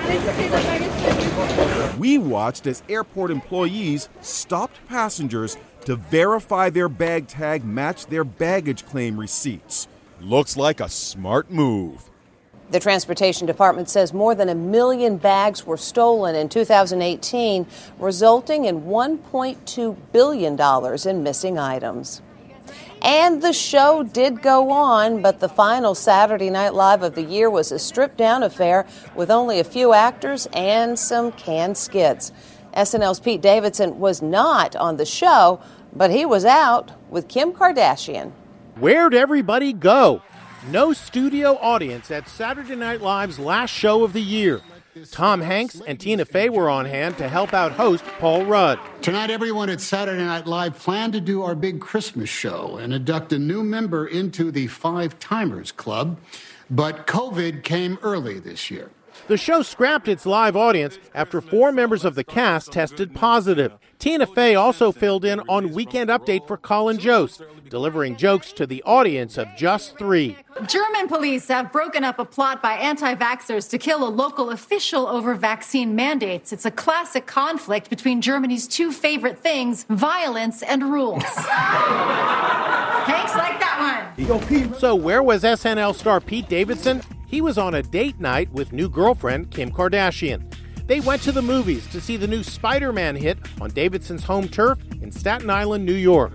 we 2.00 2.18
watched 2.18 2.68
as 2.68 2.84
airport 2.88 3.32
employees 3.32 4.08
stopped 4.22 4.78
passengers 4.88 5.58
to 5.84 5.98
verify 5.98 6.70
their 6.70 6.88
bag 6.88 7.28
tag 7.28 7.66
matched 7.66 8.10
their 8.10 8.24
baggage 8.24 8.86
claim 8.86 9.20
receipts. 9.20 9.90
Looks 10.22 10.56
like 10.56 10.80
a 10.80 10.88
smart 10.88 11.52
move. 11.52 12.10
The 12.72 12.80
Transportation 12.80 13.48
Department 13.48 13.90
says 13.90 14.14
more 14.14 14.36
than 14.36 14.48
a 14.48 14.54
million 14.54 15.18
bags 15.18 15.66
were 15.66 15.78
stolen 15.78 16.36
in 16.36 16.50
2018, 16.50 17.66
resulting 17.98 18.66
in 18.66 18.82
$1.2 18.84 19.98
billion 20.12 21.08
in 21.08 21.24
missing 21.24 21.58
items. 21.58 22.22
And 23.02 23.42
the 23.42 23.54
show 23.54 24.04
did 24.04 24.44
go 24.44 24.70
on, 24.70 25.22
but 25.22 25.40
the 25.40 25.50
final 25.50 25.96
Saturday 25.96 26.52
Night 26.52 26.76
Live 26.76 27.02
of 27.02 27.16
the 27.16 27.24
year 27.24 27.50
was 27.50 27.72
a 27.72 27.80
stripped 27.80 28.18
down 28.18 28.44
affair 28.44 28.86
with 29.16 29.32
only 29.32 29.60
a 29.60 29.64
few 29.64 29.94
actors 29.94 30.48
and 30.54 31.00
some 31.00 31.32
canned 31.32 31.76
skits. 31.76 32.32
SNL's 32.76 33.20
Pete 33.20 33.42
Davidson 33.42 34.00
was 34.00 34.22
not 34.22 34.76
on 34.76 34.98
the 34.98 35.06
show, 35.06 35.60
but 35.94 36.12
he 36.12 36.24
was 36.24 36.46
out 36.46 36.92
with 37.10 37.28
Kim 37.28 37.52
Kardashian. 37.52 38.32
Where'd 38.76 39.16
everybody 39.16 39.74
go? 39.74 40.22
No 40.68 40.92
studio 40.92 41.58
audience 41.62 42.12
at 42.12 42.28
Saturday 42.28 42.76
Night 42.76 43.02
Live's 43.02 43.40
last 43.40 43.72
show 43.72 44.04
of 44.04 44.12
the 44.12 44.22
year. 44.22 44.62
Tom 45.10 45.40
Hanks 45.40 45.82
and 45.88 45.98
Tina 45.98 46.26
Fey 46.26 46.50
were 46.50 46.70
on 46.70 46.86
hand 46.86 47.18
to 47.18 47.30
help 47.30 47.54
out 47.54 47.72
host 47.72 48.04
Paul 48.20 48.46
Rudd. 48.46 48.78
Tonight, 49.02 49.30
everyone 49.30 49.70
at 49.70 49.80
Saturday 49.80 50.24
Night 50.24 50.48
Live 50.48 50.78
plan 50.78 51.14
to 51.14 51.22
do 51.22 51.42
our 51.44 51.56
big 51.56 51.80
Christmas 51.80 52.30
show 52.30 52.76
and 52.76 52.94
induct 52.94 53.32
a 53.32 53.40
new 53.40 53.64
member 53.64 54.06
into 54.06 54.52
the 54.52 54.68
Five 54.68 55.18
Timers 55.18 55.72
Club. 55.72 56.20
But 56.70 57.08
COVID 57.08 57.64
came 57.64 57.98
early 58.02 58.38
this 58.40 58.70
year. 58.70 58.92
The 59.28 59.38
show 59.38 59.62
scrapped 59.62 60.08
its 60.08 60.26
live 60.26 60.56
audience 60.56 61.00
after 61.14 61.40
four 61.40 61.72
members 61.72 62.04
of 62.04 62.16
the 62.16 62.24
cast 62.24 62.72
tested 62.72 63.16
positive. 63.16 63.74
Tina 64.00 64.26
Fey 64.26 64.56
also 64.56 64.94
filled 64.94 65.26
in 65.26 65.42
on 65.50 65.74
Weekend 65.74 66.10
Update 66.10 66.48
for 66.48 66.56
Colin 66.56 66.98
Jost, 66.98 67.42
delivering 67.70 68.16
jokes 68.16 68.54
to 68.54 68.66
the 68.66 68.82
audience 68.84 69.38
of 69.38 69.50
just 69.58 69.98
three. 69.98 70.38
German 70.68 71.10
police 71.10 71.50
have 71.50 71.70
broken 71.74 72.06
up 72.06 72.18
a 72.18 72.24
plot 72.24 72.62
by 72.62 72.76
anti 72.76 73.14
vaxxers 73.14 73.70
to 73.70 73.78
kill 73.78 74.08
a 74.08 74.08
local 74.08 74.52
official 74.52 75.06
over 75.06 75.36
vaccine 75.36 75.96
mandates. 75.96 76.54
It's 76.54 76.66
a 76.66 76.72
classic 76.72 77.26
conflict 77.26 77.90
between 77.90 78.22
Germany's 78.22 78.70
two 78.70 78.94
favorite 78.94 79.38
things 79.38 79.84
violence 79.90 80.64
and 80.64 80.84
rules. 80.84 81.24
Hanks 81.36 81.46
like 83.36 83.60
that 83.60 84.14
one. 84.16 84.20
So, 84.76 84.96
where 84.96 85.22
was 85.22 85.44
SNL 85.44 85.94
star 85.94 86.22
Pete 86.22 86.48
Davidson? 86.48 87.02
He 87.28 87.42
was 87.42 87.58
on 87.58 87.76
a 87.76 87.84
date 87.84 88.18
night 88.22 88.50
with 88.54 88.72
new 88.72 88.88
girlfriend 88.88 89.52
Kim 89.52 89.72
Kardashian. 89.72 90.50
They 90.90 91.02
went 91.02 91.22
to 91.22 91.32
the 91.32 91.44
movies 91.44 91.86
to 91.90 92.02
see 92.02 92.18
the 92.18 92.28
new 92.28 92.42
Spider 92.42 92.92
Man 92.92 93.16
hit 93.16 93.38
on 93.62 93.70
Davidson's 93.70 94.24
home 94.24 94.48
turf 94.48 94.80
in 95.04 95.12
Staten 95.12 95.48
Island, 95.48 95.86
New 95.86 95.94
York. 95.94 96.32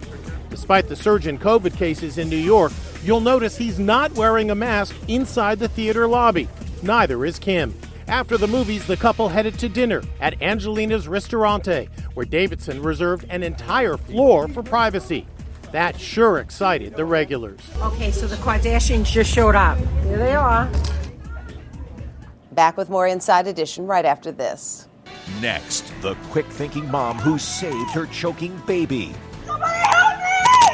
Despite 0.48 0.86
the 0.88 0.94
surge 0.94 1.26
in 1.26 1.38
COVID 1.38 1.76
cases 1.76 2.18
in 2.18 2.28
New 2.28 2.36
York, 2.36 2.70
you'll 3.02 3.20
notice 3.20 3.56
he's 3.56 3.80
not 3.80 4.12
wearing 4.12 4.52
a 4.52 4.54
mask 4.54 4.94
inside 5.08 5.58
the 5.58 5.66
theater 5.66 6.06
lobby. 6.06 6.48
Neither 6.84 7.24
is 7.24 7.40
Kim. 7.40 7.74
After 8.06 8.38
the 8.38 8.46
movies, 8.46 8.86
the 8.86 8.96
couple 8.96 9.28
headed 9.28 9.58
to 9.58 9.68
dinner 9.68 10.04
at 10.20 10.40
Angelina's 10.40 11.08
Ristorante, 11.08 11.88
where 12.14 12.24
Davidson 12.24 12.80
reserved 12.80 13.26
an 13.30 13.42
entire 13.42 13.96
floor 13.96 14.46
for 14.46 14.62
privacy. 14.62 15.26
That 15.72 15.98
sure 15.98 16.38
excited 16.38 16.94
the 16.94 17.04
regulars. 17.04 17.58
Okay, 17.80 18.12
so 18.12 18.28
the 18.28 18.36
Kardashians 18.36 19.06
just 19.06 19.34
showed 19.34 19.56
up. 19.56 19.78
Here 20.04 20.16
they 20.16 20.36
are. 20.36 20.70
Back 22.54 22.76
with 22.76 22.88
more 22.88 23.06
Inside 23.08 23.46
Edition 23.48 23.86
right 23.86 24.04
after 24.04 24.30
this. 24.30 24.88
Next, 25.40 25.92
the 26.02 26.14
quick 26.30 26.46
thinking 26.46 26.88
mom 26.90 27.18
who 27.18 27.38
saved 27.38 27.90
her 27.90 28.06
choking 28.06 28.56
baby. 28.66 29.12
Somebody 29.44 29.72
help 29.72 30.18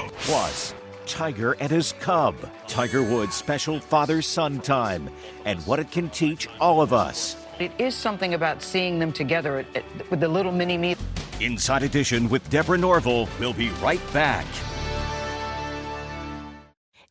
me! 0.05 0.11
Plus, 0.19 0.75
Tiger 1.07 1.53
and 1.61 1.71
his 1.71 1.93
cub. 2.01 2.37
Tiger 2.67 3.03
Woods' 3.03 3.35
special 3.35 3.81
father 3.81 4.21
son 4.21 4.61
time 4.61 5.09
and 5.45 5.59
what 5.63 5.79
it 5.79 5.91
can 5.91 6.11
teach 6.11 6.49
all 6.61 6.83
of 6.83 6.93
us. 6.93 7.37
It 7.59 7.73
is 7.79 7.95
something 7.95 8.35
about 8.35 8.63
seeing 8.63 8.99
them 8.99 9.13
together 9.13 9.59
at- 9.59 9.77
at- 9.77 10.11
with 10.11 10.21
the 10.21 10.29
little 10.29 10.53
mini 10.53 10.77
me. 10.77 10.97
Inside 11.41 11.83
Edition 11.83 12.29
with 12.29 12.49
Deborah 12.51 12.79
Norville. 12.79 13.29
We'll 13.39 13.55
be 13.55 13.71
right 13.83 14.01
back. 14.13 14.47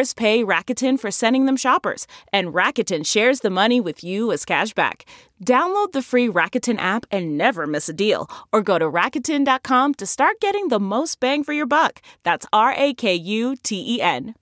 Stores 0.00 0.14
pay 0.14 0.44
Rakuten 0.44 0.98
for 0.98 1.10
sending 1.10 1.44
them 1.44 1.58
shoppers, 1.58 2.06
and 2.32 2.54
Rakuten 2.54 3.04
shares 3.04 3.40
the 3.40 3.50
money 3.50 3.80
with 3.80 4.02
you 4.02 4.32
as 4.32 4.46
cashback. 4.46 5.02
Download 5.44 5.92
the 5.92 6.00
free 6.00 6.26
Rakuten 6.26 6.78
app 6.78 7.04
and 7.10 7.36
never 7.36 7.66
miss 7.66 7.90
a 7.90 7.92
deal, 7.92 8.26
or 8.50 8.62
go 8.62 8.78
to 8.78 8.90
Rakuten.com 8.90 9.94
to 9.94 10.06
start 10.06 10.40
getting 10.40 10.68
the 10.68 10.80
most 10.80 11.20
bang 11.20 11.44
for 11.44 11.52
your 11.52 11.66
buck. 11.66 12.00
That's 12.22 12.46
R 12.50 12.72
A 12.78 12.94
K 12.94 13.14
U 13.14 13.56
T 13.62 13.96
E 13.96 14.00
N. 14.00 14.34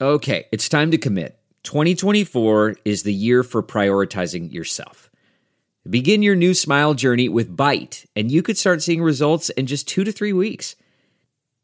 Okay, 0.00 0.46
it's 0.50 0.68
time 0.68 0.90
to 0.92 0.98
commit. 0.98 1.38
2024 1.64 2.76
is 2.86 3.02
the 3.02 3.12
year 3.12 3.42
for 3.42 3.62
prioritizing 3.62 4.50
yourself. 4.50 5.10
Begin 5.88 6.22
your 6.22 6.36
new 6.36 6.54
smile 6.54 6.94
journey 6.94 7.28
with 7.28 7.54
Byte, 7.54 8.06
and 8.16 8.32
you 8.32 8.42
could 8.42 8.56
start 8.56 8.82
seeing 8.82 9.02
results 9.02 9.50
in 9.50 9.66
just 9.66 9.86
two 9.86 10.04
to 10.04 10.12
three 10.12 10.32
weeks. 10.32 10.74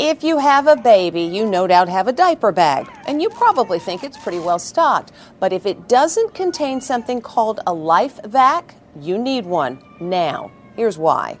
If 0.00 0.22
you 0.22 0.38
have 0.38 0.68
a 0.68 0.76
baby, 0.76 1.22
you 1.22 1.44
no 1.44 1.66
doubt 1.66 1.88
have 1.88 2.06
a 2.06 2.12
diaper 2.12 2.52
bag, 2.52 2.88
and 3.08 3.20
you 3.20 3.28
probably 3.30 3.80
think 3.80 4.04
it's 4.04 4.16
pretty 4.16 4.38
well 4.38 4.60
stocked. 4.60 5.10
But 5.40 5.52
if 5.52 5.66
it 5.66 5.88
doesn't 5.88 6.34
contain 6.34 6.80
something 6.80 7.20
called 7.20 7.58
a 7.66 7.72
LifeVac, 7.72 8.74
you 9.00 9.18
need 9.18 9.44
one 9.44 9.82
now. 9.98 10.52
Here's 10.76 10.98
why. 10.98 11.40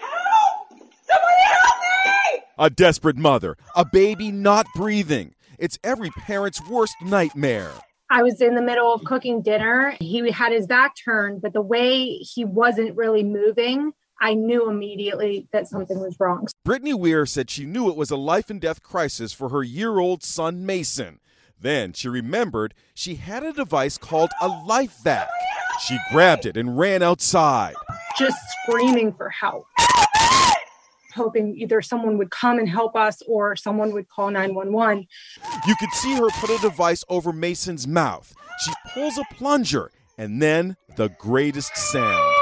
Help! 0.00 0.68
Somebody 1.02 1.42
help 1.44 1.76
me! 1.76 2.42
A 2.58 2.70
desperate 2.70 3.18
mother, 3.18 3.58
a 3.76 3.84
baby 3.84 4.30
not 4.30 4.64
breathing. 4.74 5.34
It's 5.58 5.78
every 5.84 6.08
parent's 6.12 6.66
worst 6.66 6.96
nightmare. 7.02 7.72
I 8.08 8.22
was 8.22 8.40
in 8.40 8.54
the 8.54 8.62
middle 8.62 8.94
of 8.94 9.04
cooking 9.04 9.42
dinner. 9.42 9.96
He 10.00 10.30
had 10.30 10.52
his 10.52 10.66
back 10.66 10.94
turned, 10.96 11.42
but 11.42 11.52
the 11.52 11.60
way 11.60 12.16
he 12.16 12.46
wasn't 12.46 12.96
really 12.96 13.22
moving, 13.22 13.92
I 14.22 14.34
knew 14.34 14.70
immediately 14.70 15.48
that 15.52 15.66
something 15.66 15.98
was 15.98 16.18
wrong. 16.20 16.46
Brittany 16.64 16.94
Weir 16.94 17.26
said 17.26 17.50
she 17.50 17.66
knew 17.66 17.90
it 17.90 17.96
was 17.96 18.12
a 18.12 18.16
life 18.16 18.50
and 18.50 18.60
death 18.60 18.80
crisis 18.80 19.32
for 19.32 19.48
her 19.48 19.64
year 19.64 19.98
old 19.98 20.22
son, 20.22 20.64
Mason. 20.64 21.18
Then 21.60 21.92
she 21.92 22.08
remembered 22.08 22.72
she 22.94 23.16
had 23.16 23.42
a 23.42 23.52
device 23.52 23.98
called 23.98 24.30
a 24.40 24.48
LifeVac. 24.48 25.26
She 25.84 25.98
grabbed 26.12 26.46
it 26.46 26.56
and 26.56 26.78
ran 26.78 27.02
outside. 27.02 27.74
Just 28.16 28.38
screaming 28.62 29.12
for 29.12 29.28
help. 29.28 29.66
Hoping 31.16 31.56
either 31.56 31.82
someone 31.82 32.16
would 32.16 32.30
come 32.30 32.60
and 32.60 32.68
help 32.68 32.94
us 32.94 33.22
or 33.26 33.56
someone 33.56 33.92
would 33.92 34.08
call 34.08 34.30
911. 34.30 35.04
You 35.66 35.74
could 35.80 35.90
see 35.94 36.14
her 36.14 36.28
put 36.40 36.50
a 36.50 36.58
device 36.58 37.04
over 37.08 37.32
Mason's 37.32 37.88
mouth. 37.88 38.32
She 38.64 38.72
pulls 38.94 39.18
a 39.18 39.24
plunger, 39.34 39.90
and 40.16 40.40
then 40.40 40.76
the 40.96 41.08
greatest 41.08 41.76
sound. 41.76 42.41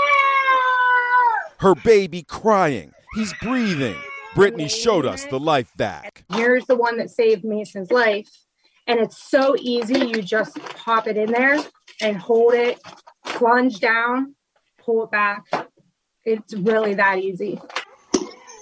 Her 1.61 1.75
baby 1.75 2.23
crying. 2.23 2.92
He's 3.14 3.35
breathing. 3.42 3.96
Brittany 4.35 4.66
showed 4.66 5.05
us 5.05 5.27
the 5.27 5.38
LifeVac. 5.38 6.25
Here's 6.33 6.64
the 6.64 6.75
one 6.75 6.96
that 6.96 7.11
saved 7.11 7.44
Mason's 7.44 7.90
life. 7.90 8.29
And 8.87 8.99
it's 8.99 9.23
so 9.23 9.55
easy. 9.61 9.99
You 9.99 10.23
just 10.23 10.59
pop 10.77 11.07
it 11.07 11.18
in 11.18 11.31
there 11.31 11.59
and 12.01 12.16
hold 12.16 12.55
it, 12.55 12.81
plunge 13.27 13.79
down, 13.79 14.35
pull 14.79 15.05
it 15.05 15.11
back. 15.11 15.44
It's 16.25 16.55
really 16.55 16.94
that 16.94 17.18
easy. 17.18 17.61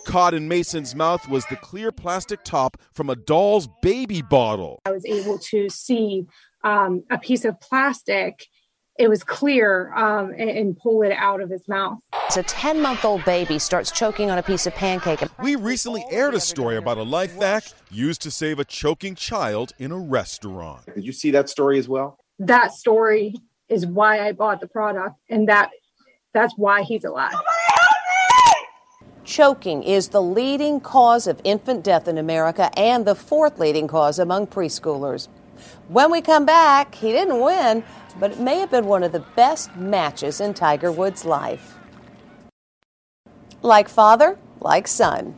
Caught 0.05 0.35
in 0.35 0.49
Mason's 0.49 0.97
mouth 0.97 1.29
was 1.29 1.47
the 1.47 1.57
clear 1.57 1.93
plastic 1.93 2.43
top 2.43 2.79
from 2.95 3.11
a 3.11 3.15
doll's 3.15 3.69
baby 3.81 4.23
bottle. 4.23 4.81
I 4.87 4.91
was 4.91 5.07
able 5.07 5.39
to 5.39 5.69
see 5.69 6.27
um, 6.65 7.05
a 7.11 7.19
piece 7.19 7.45
of 7.45 7.61
plastic. 7.61 8.47
It 8.99 9.09
was 9.09 9.23
clear 9.23 9.95
um, 9.95 10.31
and, 10.31 10.51
and 10.51 10.77
pull 10.77 11.03
it 11.03 11.13
out 11.13 11.41
of 11.41 11.51
his 11.51 11.69
mouth. 11.69 11.99
As 12.29 12.37
a 12.37 12.43
10 12.43 12.83
month 12.83 13.07
old 13.07 13.25
baby 13.25 13.59
starts 13.59 13.91
choking 13.91 14.31
on 14.31 14.37
a 14.37 14.43
piece 14.43 14.67
of 14.67 14.75
pancake. 14.75 15.23
We 15.43 15.57
recently 15.57 16.05
aired 16.11 16.35
a 16.35 16.41
story 16.41 16.77
about 16.77 16.99
a 16.99 17.03
LifeVac 17.03 17.73
used 17.91 18.21
to 18.21 18.31
save 18.31 18.59
a 18.59 18.67
choking 18.67 19.15
child 19.15 19.73
in 19.79 19.93
a 19.93 19.97
restaurant. 19.97 20.85
Did 20.95 21.07
you 21.07 21.13
see 21.13 21.31
that 21.31 21.49
story 21.49 21.79
as 21.79 21.89
well? 21.89 22.19
That 22.39 22.73
story 22.73 23.35
is 23.71 23.87
why 23.87 24.27
I 24.27 24.33
bought 24.33 24.61
the 24.61 24.67
product, 24.67 25.15
and 25.31 25.49
that 25.49 25.71
that's 26.35 26.53
why 26.59 26.83
he's 26.83 27.05
alive. 27.05 27.33
Choking 29.25 29.83
is 29.83 30.09
the 30.09 30.21
leading 30.21 30.81
cause 30.81 31.27
of 31.27 31.41
infant 31.45 31.83
death 31.83 32.07
in 32.09 32.19
America 32.19 32.71
and 32.79 33.07
the 33.07 33.15
fourth 33.15 33.59
leading 33.59 33.89
cause 33.89 34.19
among 34.19 34.49
preschoolers. 34.49 35.29
When 35.89 36.11
we 36.11 36.21
come 36.21 36.45
back, 36.45 36.95
he 36.95 37.11
didn't 37.11 37.41
win, 37.41 37.85
but 38.21 38.33
it 38.33 38.39
may 38.39 38.59
have 38.59 38.71
been 38.71 38.85
one 38.85 39.03
of 39.03 39.13
the 39.13 39.25
best 39.35 39.75
matches 39.77 40.43
in 40.43 40.53
Tiger 40.53 40.93
Woods' 40.93 41.25
life. 41.25 41.78
Like 43.63 43.89
father, 43.89 44.39
like 44.61 44.87
son. 44.87 45.37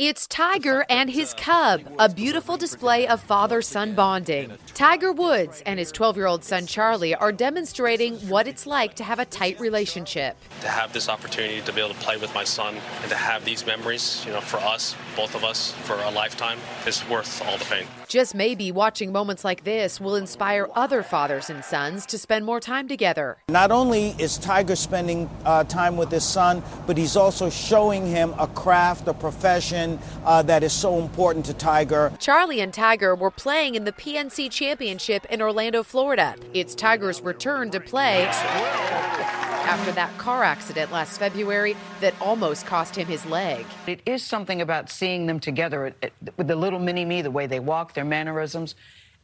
It's 0.00 0.28
Tiger 0.28 0.86
and 0.88 1.10
his 1.10 1.34
cub, 1.34 1.80
a 1.98 2.08
beautiful 2.08 2.56
display 2.56 3.08
of 3.08 3.20
father 3.20 3.60
son 3.60 3.96
bonding. 3.96 4.52
Tiger 4.72 5.10
Woods 5.10 5.60
and 5.66 5.76
his 5.80 5.90
12 5.90 6.16
year 6.16 6.26
old 6.26 6.44
son 6.44 6.68
Charlie 6.68 7.16
are 7.16 7.32
demonstrating 7.32 8.14
what 8.28 8.46
it's 8.46 8.64
like 8.64 8.94
to 8.94 9.02
have 9.02 9.18
a 9.18 9.24
tight 9.24 9.58
relationship. 9.58 10.36
To 10.60 10.68
have 10.68 10.92
this 10.92 11.08
opportunity 11.08 11.62
to 11.62 11.72
be 11.72 11.80
able 11.80 11.94
to 11.94 12.00
play 12.00 12.16
with 12.16 12.32
my 12.32 12.44
son 12.44 12.76
and 13.02 13.10
to 13.10 13.16
have 13.16 13.44
these 13.44 13.66
memories, 13.66 14.22
you 14.24 14.30
know, 14.30 14.40
for 14.40 14.58
us, 14.58 14.94
both 15.16 15.34
of 15.34 15.42
us, 15.42 15.72
for 15.82 15.94
a 15.94 16.10
lifetime, 16.12 16.60
is 16.86 17.02
worth 17.08 17.42
all 17.42 17.58
the 17.58 17.64
pain. 17.64 17.84
Just 18.06 18.36
maybe 18.36 18.70
watching 18.70 19.10
moments 19.10 19.44
like 19.44 19.64
this 19.64 20.00
will 20.00 20.14
inspire 20.14 20.68
other 20.76 21.02
fathers 21.02 21.50
and 21.50 21.64
sons 21.64 22.06
to 22.06 22.18
spend 22.18 22.46
more 22.46 22.60
time 22.60 22.86
together. 22.86 23.38
Not 23.48 23.72
only 23.72 24.10
is 24.18 24.38
Tiger 24.38 24.76
spending 24.76 25.28
uh, 25.44 25.64
time 25.64 25.96
with 25.96 26.12
his 26.12 26.24
son, 26.24 26.62
but 26.86 26.96
he's 26.96 27.16
also 27.16 27.50
showing 27.50 28.06
him 28.06 28.32
a 28.38 28.46
craft, 28.46 29.08
a 29.08 29.12
profession, 29.12 29.87
connection 29.88 30.24
uh, 30.24 30.42
that 30.42 30.62
is 30.62 30.72
so 30.72 30.98
important 30.98 31.44
to 31.46 31.54
Tiger. 31.54 32.12
Charlie 32.18 32.60
and 32.60 32.72
Tiger 32.72 33.14
were 33.14 33.30
playing 33.30 33.74
in 33.74 33.84
the 33.84 33.92
PNC 33.92 34.50
Championship 34.50 35.24
in 35.26 35.40
Orlando, 35.40 35.82
Florida. 35.82 36.34
It's 36.54 36.74
Tiger's 36.74 37.20
return 37.20 37.70
to 37.70 37.80
play 37.80 38.26
after 38.26 39.92
that 39.92 40.16
car 40.18 40.42
accident 40.42 40.90
last 40.92 41.18
February 41.18 41.76
that 42.00 42.14
almost 42.20 42.66
cost 42.66 42.96
him 42.96 43.06
his 43.06 43.24
leg. 43.26 43.66
It 43.86 44.00
is 44.06 44.22
something 44.24 44.60
about 44.60 44.90
seeing 44.90 45.26
them 45.26 45.40
together 45.40 45.94
with 46.36 46.46
the 46.46 46.56
little 46.56 46.78
mini 46.78 47.04
me, 47.04 47.22
the 47.22 47.30
way 47.30 47.46
they 47.46 47.60
walk, 47.60 47.94
their 47.94 48.04
mannerisms. 48.04 48.74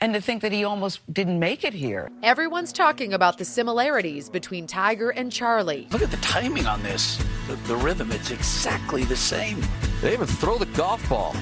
And 0.00 0.12
to 0.14 0.20
think 0.20 0.42
that 0.42 0.52
he 0.52 0.64
almost 0.64 1.00
didn't 1.12 1.38
make 1.38 1.64
it 1.64 1.72
here. 1.72 2.11
Everyone's 2.22 2.72
talking 2.72 3.12
about 3.14 3.38
the 3.38 3.44
similarities 3.44 4.28
between 4.28 4.66
Tiger 4.66 5.11
and 5.11 5.33
Charlie. 5.33 5.88
Look 5.92 6.02
at 6.02 6.11
the 6.11 6.18
timing 6.18 6.66
on 6.66 6.83
this. 6.83 7.16
The, 7.46 7.57
the 7.66 7.76
rhythm, 7.76 8.12
it's 8.12 8.30
exactly 8.30 9.04
the 9.04 9.16
same. 9.16 9.62
They 10.02 10.12
even 10.12 10.26
throw 10.26 10.59
the 10.59 10.66
golf 10.66 11.09
ball 11.09 11.35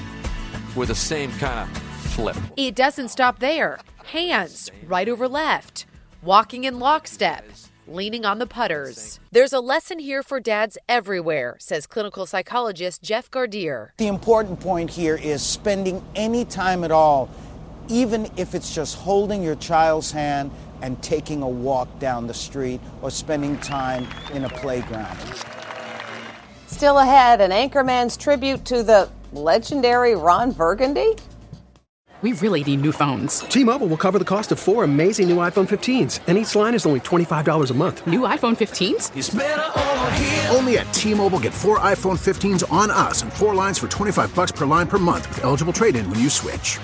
with 0.75 0.89
the 0.89 0.95
same 0.95 1.31
kind 1.33 1.69
of 1.69 1.77
flip. 2.13 2.37
It 2.55 2.75
doesn't 2.75 3.09
stop 3.09 3.39
there. 3.39 3.79
Hands 4.05 4.71
right 4.85 5.09
over 5.09 5.27
left, 5.27 5.85
walking 6.21 6.63
in 6.63 6.79
lockstep, 6.79 7.43
leaning 7.87 8.23
on 8.25 8.39
the 8.39 8.45
putters. 8.45 9.19
There's 9.31 9.53
a 9.53 9.59
lesson 9.59 9.99
here 9.99 10.23
for 10.23 10.39
dads 10.39 10.77
everywhere, 10.87 11.57
says 11.59 11.87
clinical 11.87 12.25
psychologist 12.25 13.01
Jeff 13.01 13.29
Gardere. 13.29 13.89
The 13.97 14.07
important 14.07 14.59
point 14.59 14.89
here 14.89 15.15
is 15.15 15.41
spending 15.41 16.03
any 16.15 16.45
time 16.45 16.83
at 16.83 16.91
all, 16.91 17.29
even 17.89 18.29
if 18.37 18.55
it's 18.55 18.73
just 18.73 18.97
holding 18.97 19.43
your 19.43 19.55
child's 19.55 20.11
hand 20.11 20.51
and 20.81 21.01
taking 21.01 21.41
a 21.41 21.47
walk 21.47 21.87
down 21.99 22.27
the 22.27 22.33
street 22.33 22.81
or 23.01 23.09
spending 23.09 23.57
time 23.59 24.07
in 24.33 24.45
a 24.45 24.49
playground. 24.49 25.17
Still 26.67 26.97
ahead, 26.99 27.39
an 27.39 27.51
Anchorman's 27.51 28.17
tribute 28.17 28.65
to 28.65 28.83
the 28.83 29.09
legendary 29.31 30.15
Ron 30.15 30.51
Burgundy. 30.51 31.15
We 32.21 32.31
really 32.33 32.63
need 32.63 32.81
new 32.81 32.93
phones. 32.93 33.41
T-Mobile 33.41 33.87
will 33.87 33.97
cover 33.97 34.17
the 34.17 34.23
cost 34.23 34.53
of 34.53 34.59
four 34.59 34.85
amazing 34.85 35.27
new 35.27 35.37
iPhone 35.37 35.67
15s, 35.67 36.21
and 36.27 36.37
each 36.37 36.55
line 36.55 36.73
is 36.73 36.85
only 36.85 37.01
$25 37.01 37.69
a 37.69 37.73
month. 37.73 38.07
New 38.07 38.21
iPhone 38.21 38.55
15s? 38.55 39.11
Only 40.55 40.77
at 40.77 40.93
T-Mobile 40.93 41.39
get 41.39 41.53
four 41.53 41.79
iPhone 41.79 42.17
15s 42.17 42.63
on 42.71 42.89
us 42.89 43.23
and 43.23 43.33
four 43.33 43.53
lines 43.53 43.77
for 43.77 43.89
25 43.89 44.33
bucks 44.33 44.53
per 44.53 44.65
line 44.65 44.87
per 44.87 44.97
month 44.97 45.27
with 45.27 45.43
eligible 45.43 45.73
trade-in 45.73 46.09
when 46.09 46.19
you 46.19 46.29
switch. 46.29 46.79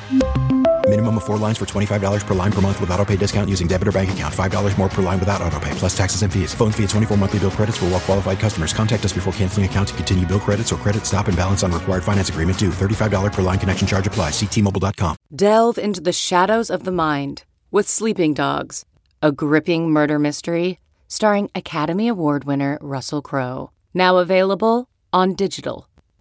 Minimum 0.90 1.18
of 1.18 1.24
four 1.24 1.38
lines 1.38 1.60
for 1.60 1.66
$25 1.66 2.26
per 2.26 2.34
line 2.34 2.52
per 2.52 2.62
month 2.62 2.82
with 2.82 2.90
auto 2.90 3.06
pay 3.06 3.16
discount 3.16 3.48
using 3.48 3.68
debit 3.68 3.88
or 3.88 3.92
bank 3.92 4.12
account. 4.12 4.34
$5 4.34 4.78
more 4.80 4.90
per 4.90 5.04
line 5.04 5.20
without 5.20 5.40
auto 5.40 5.60
pay, 5.60 5.70
plus 5.76 5.96
taxes 5.96 6.24
and 6.24 6.34
fees. 6.34 6.52
Phone 6.56 6.72
fee 6.72 6.82
at 6.84 6.90
24 6.90 7.16
monthly 7.16 7.38
bill 7.38 7.52
credits 7.52 7.78
for 7.78 7.86
all 7.86 7.92
well 7.92 8.00
qualified 8.00 8.40
customers. 8.40 8.74
Contact 8.74 9.06
us 9.06 9.14
before 9.14 9.32
canceling 9.34 9.68
account 9.68 9.90
to 9.90 9.94
continue 9.94 10.26
bill 10.26 10.40
credits 10.40 10.74
or 10.74 10.78
credit 10.78 11.06
stop 11.06 11.28
and 11.28 11.38
balance 11.38 11.62
on 11.62 11.72
required 11.72 12.04
finance 12.04 12.30
agreement 12.30 12.58
due. 12.58 12.72
$35 12.72 13.32
per 13.32 13.44
line 13.44 13.60
connection 13.60 13.88
charge 13.88 14.08
apply. 14.08 14.32
Ctmobile.com. 14.32 15.16
Delve 15.36 15.78
into 15.78 16.02
the 16.02 16.12
shadows 16.12 16.72
of 16.72 16.86
the 16.86 16.92
mind 16.92 17.44
with 17.70 17.88
Sleeping 17.88 18.34
Dogs, 18.34 18.84
a 19.22 19.32
gripping 19.32 19.92
murder 19.92 20.18
mystery 20.18 20.80
starring 21.08 21.52
Academy 21.54 22.08
Award 22.08 22.46
winner 22.46 22.80
Russell 22.82 23.22
Crowe. 23.22 23.70
Now 23.94 24.18
available 24.18 24.90
on 25.12 25.36
digital. 25.36 25.89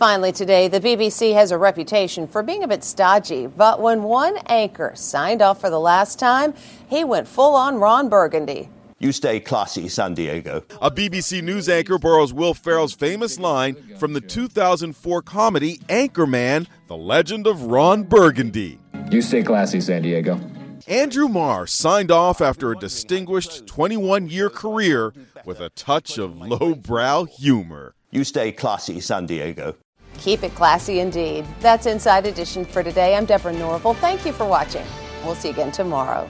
Finally, 0.00 0.32
today, 0.32 0.66
the 0.66 0.80
BBC 0.80 1.34
has 1.34 1.50
a 1.50 1.58
reputation 1.58 2.26
for 2.26 2.42
being 2.42 2.62
a 2.62 2.66
bit 2.66 2.82
stodgy, 2.82 3.46
but 3.46 3.82
when 3.82 4.02
one 4.02 4.34
anchor 4.46 4.92
signed 4.94 5.42
off 5.42 5.60
for 5.60 5.68
the 5.68 5.78
last 5.78 6.18
time, 6.18 6.54
he 6.88 7.04
went 7.04 7.28
full 7.28 7.54
on 7.54 7.76
Ron 7.76 8.08
Burgundy. 8.08 8.70
You 8.98 9.12
stay 9.12 9.40
classy, 9.40 9.90
San 9.90 10.14
Diego. 10.14 10.64
A 10.80 10.90
BBC 10.90 11.42
News 11.42 11.68
anchor 11.68 11.98
borrows 11.98 12.32
Will 12.32 12.54
Ferrell's 12.54 12.94
famous 12.94 13.38
line 13.38 13.76
from 13.98 14.14
the 14.14 14.22
2004 14.22 15.20
comedy 15.20 15.76
Anchorman, 15.90 16.66
The 16.86 16.96
Legend 16.96 17.46
of 17.46 17.64
Ron 17.64 18.04
Burgundy. 18.04 18.78
You 19.10 19.20
stay 19.20 19.42
classy, 19.42 19.82
San 19.82 20.00
Diego. 20.00 20.40
Andrew 20.88 21.28
Marr 21.28 21.66
signed 21.66 22.10
off 22.10 22.40
after 22.40 22.72
a 22.72 22.78
distinguished 22.78 23.66
21 23.66 24.30
year 24.30 24.48
career 24.48 25.12
with 25.44 25.60
a 25.60 25.68
touch 25.68 26.16
of 26.16 26.38
lowbrow 26.38 27.24
humor. 27.24 27.94
You 28.10 28.24
stay 28.24 28.50
classy, 28.50 28.98
San 29.00 29.26
Diego. 29.26 29.76
Keep 30.20 30.44
it 30.44 30.54
classy 30.54 31.00
indeed. 31.00 31.44
That's 31.60 31.86
Inside 31.86 32.26
Edition 32.26 32.64
for 32.64 32.82
today. 32.82 33.16
I'm 33.16 33.24
Deborah 33.24 33.52
Norville. 33.52 33.94
Thank 33.94 34.24
you 34.24 34.32
for 34.32 34.46
watching. 34.46 34.84
We'll 35.24 35.34
see 35.34 35.48
you 35.48 35.54
again 35.54 35.72
tomorrow. 35.72 36.28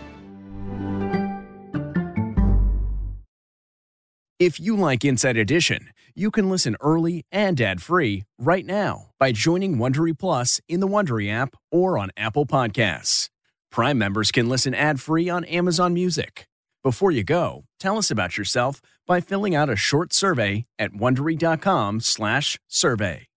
If 4.38 4.58
you 4.58 4.74
like 4.76 5.04
Inside 5.04 5.36
Edition, 5.36 5.90
you 6.14 6.30
can 6.30 6.48
listen 6.48 6.76
early 6.80 7.26
and 7.30 7.60
ad-free 7.60 8.24
right 8.38 8.64
now 8.64 9.10
by 9.18 9.32
joining 9.32 9.76
Wondery 9.76 10.18
Plus 10.18 10.62
in 10.66 10.80
the 10.80 10.88
Wondery 10.88 11.30
app 11.30 11.54
or 11.70 11.98
on 11.98 12.10
Apple 12.16 12.46
Podcasts. 12.46 13.28
Prime 13.70 13.98
members 13.98 14.30
can 14.30 14.48
listen 14.48 14.72
ad-free 14.72 15.28
on 15.28 15.44
Amazon 15.44 15.92
Music. 15.92 16.46
Before 16.82 17.10
you 17.10 17.22
go, 17.22 17.64
tell 17.78 17.98
us 17.98 18.10
about 18.10 18.38
yourself 18.38 18.80
by 19.06 19.20
filling 19.20 19.54
out 19.54 19.68
a 19.68 19.76
short 19.76 20.14
survey 20.14 20.64
at 20.78 20.92
wondery.com/survey. 20.92 23.29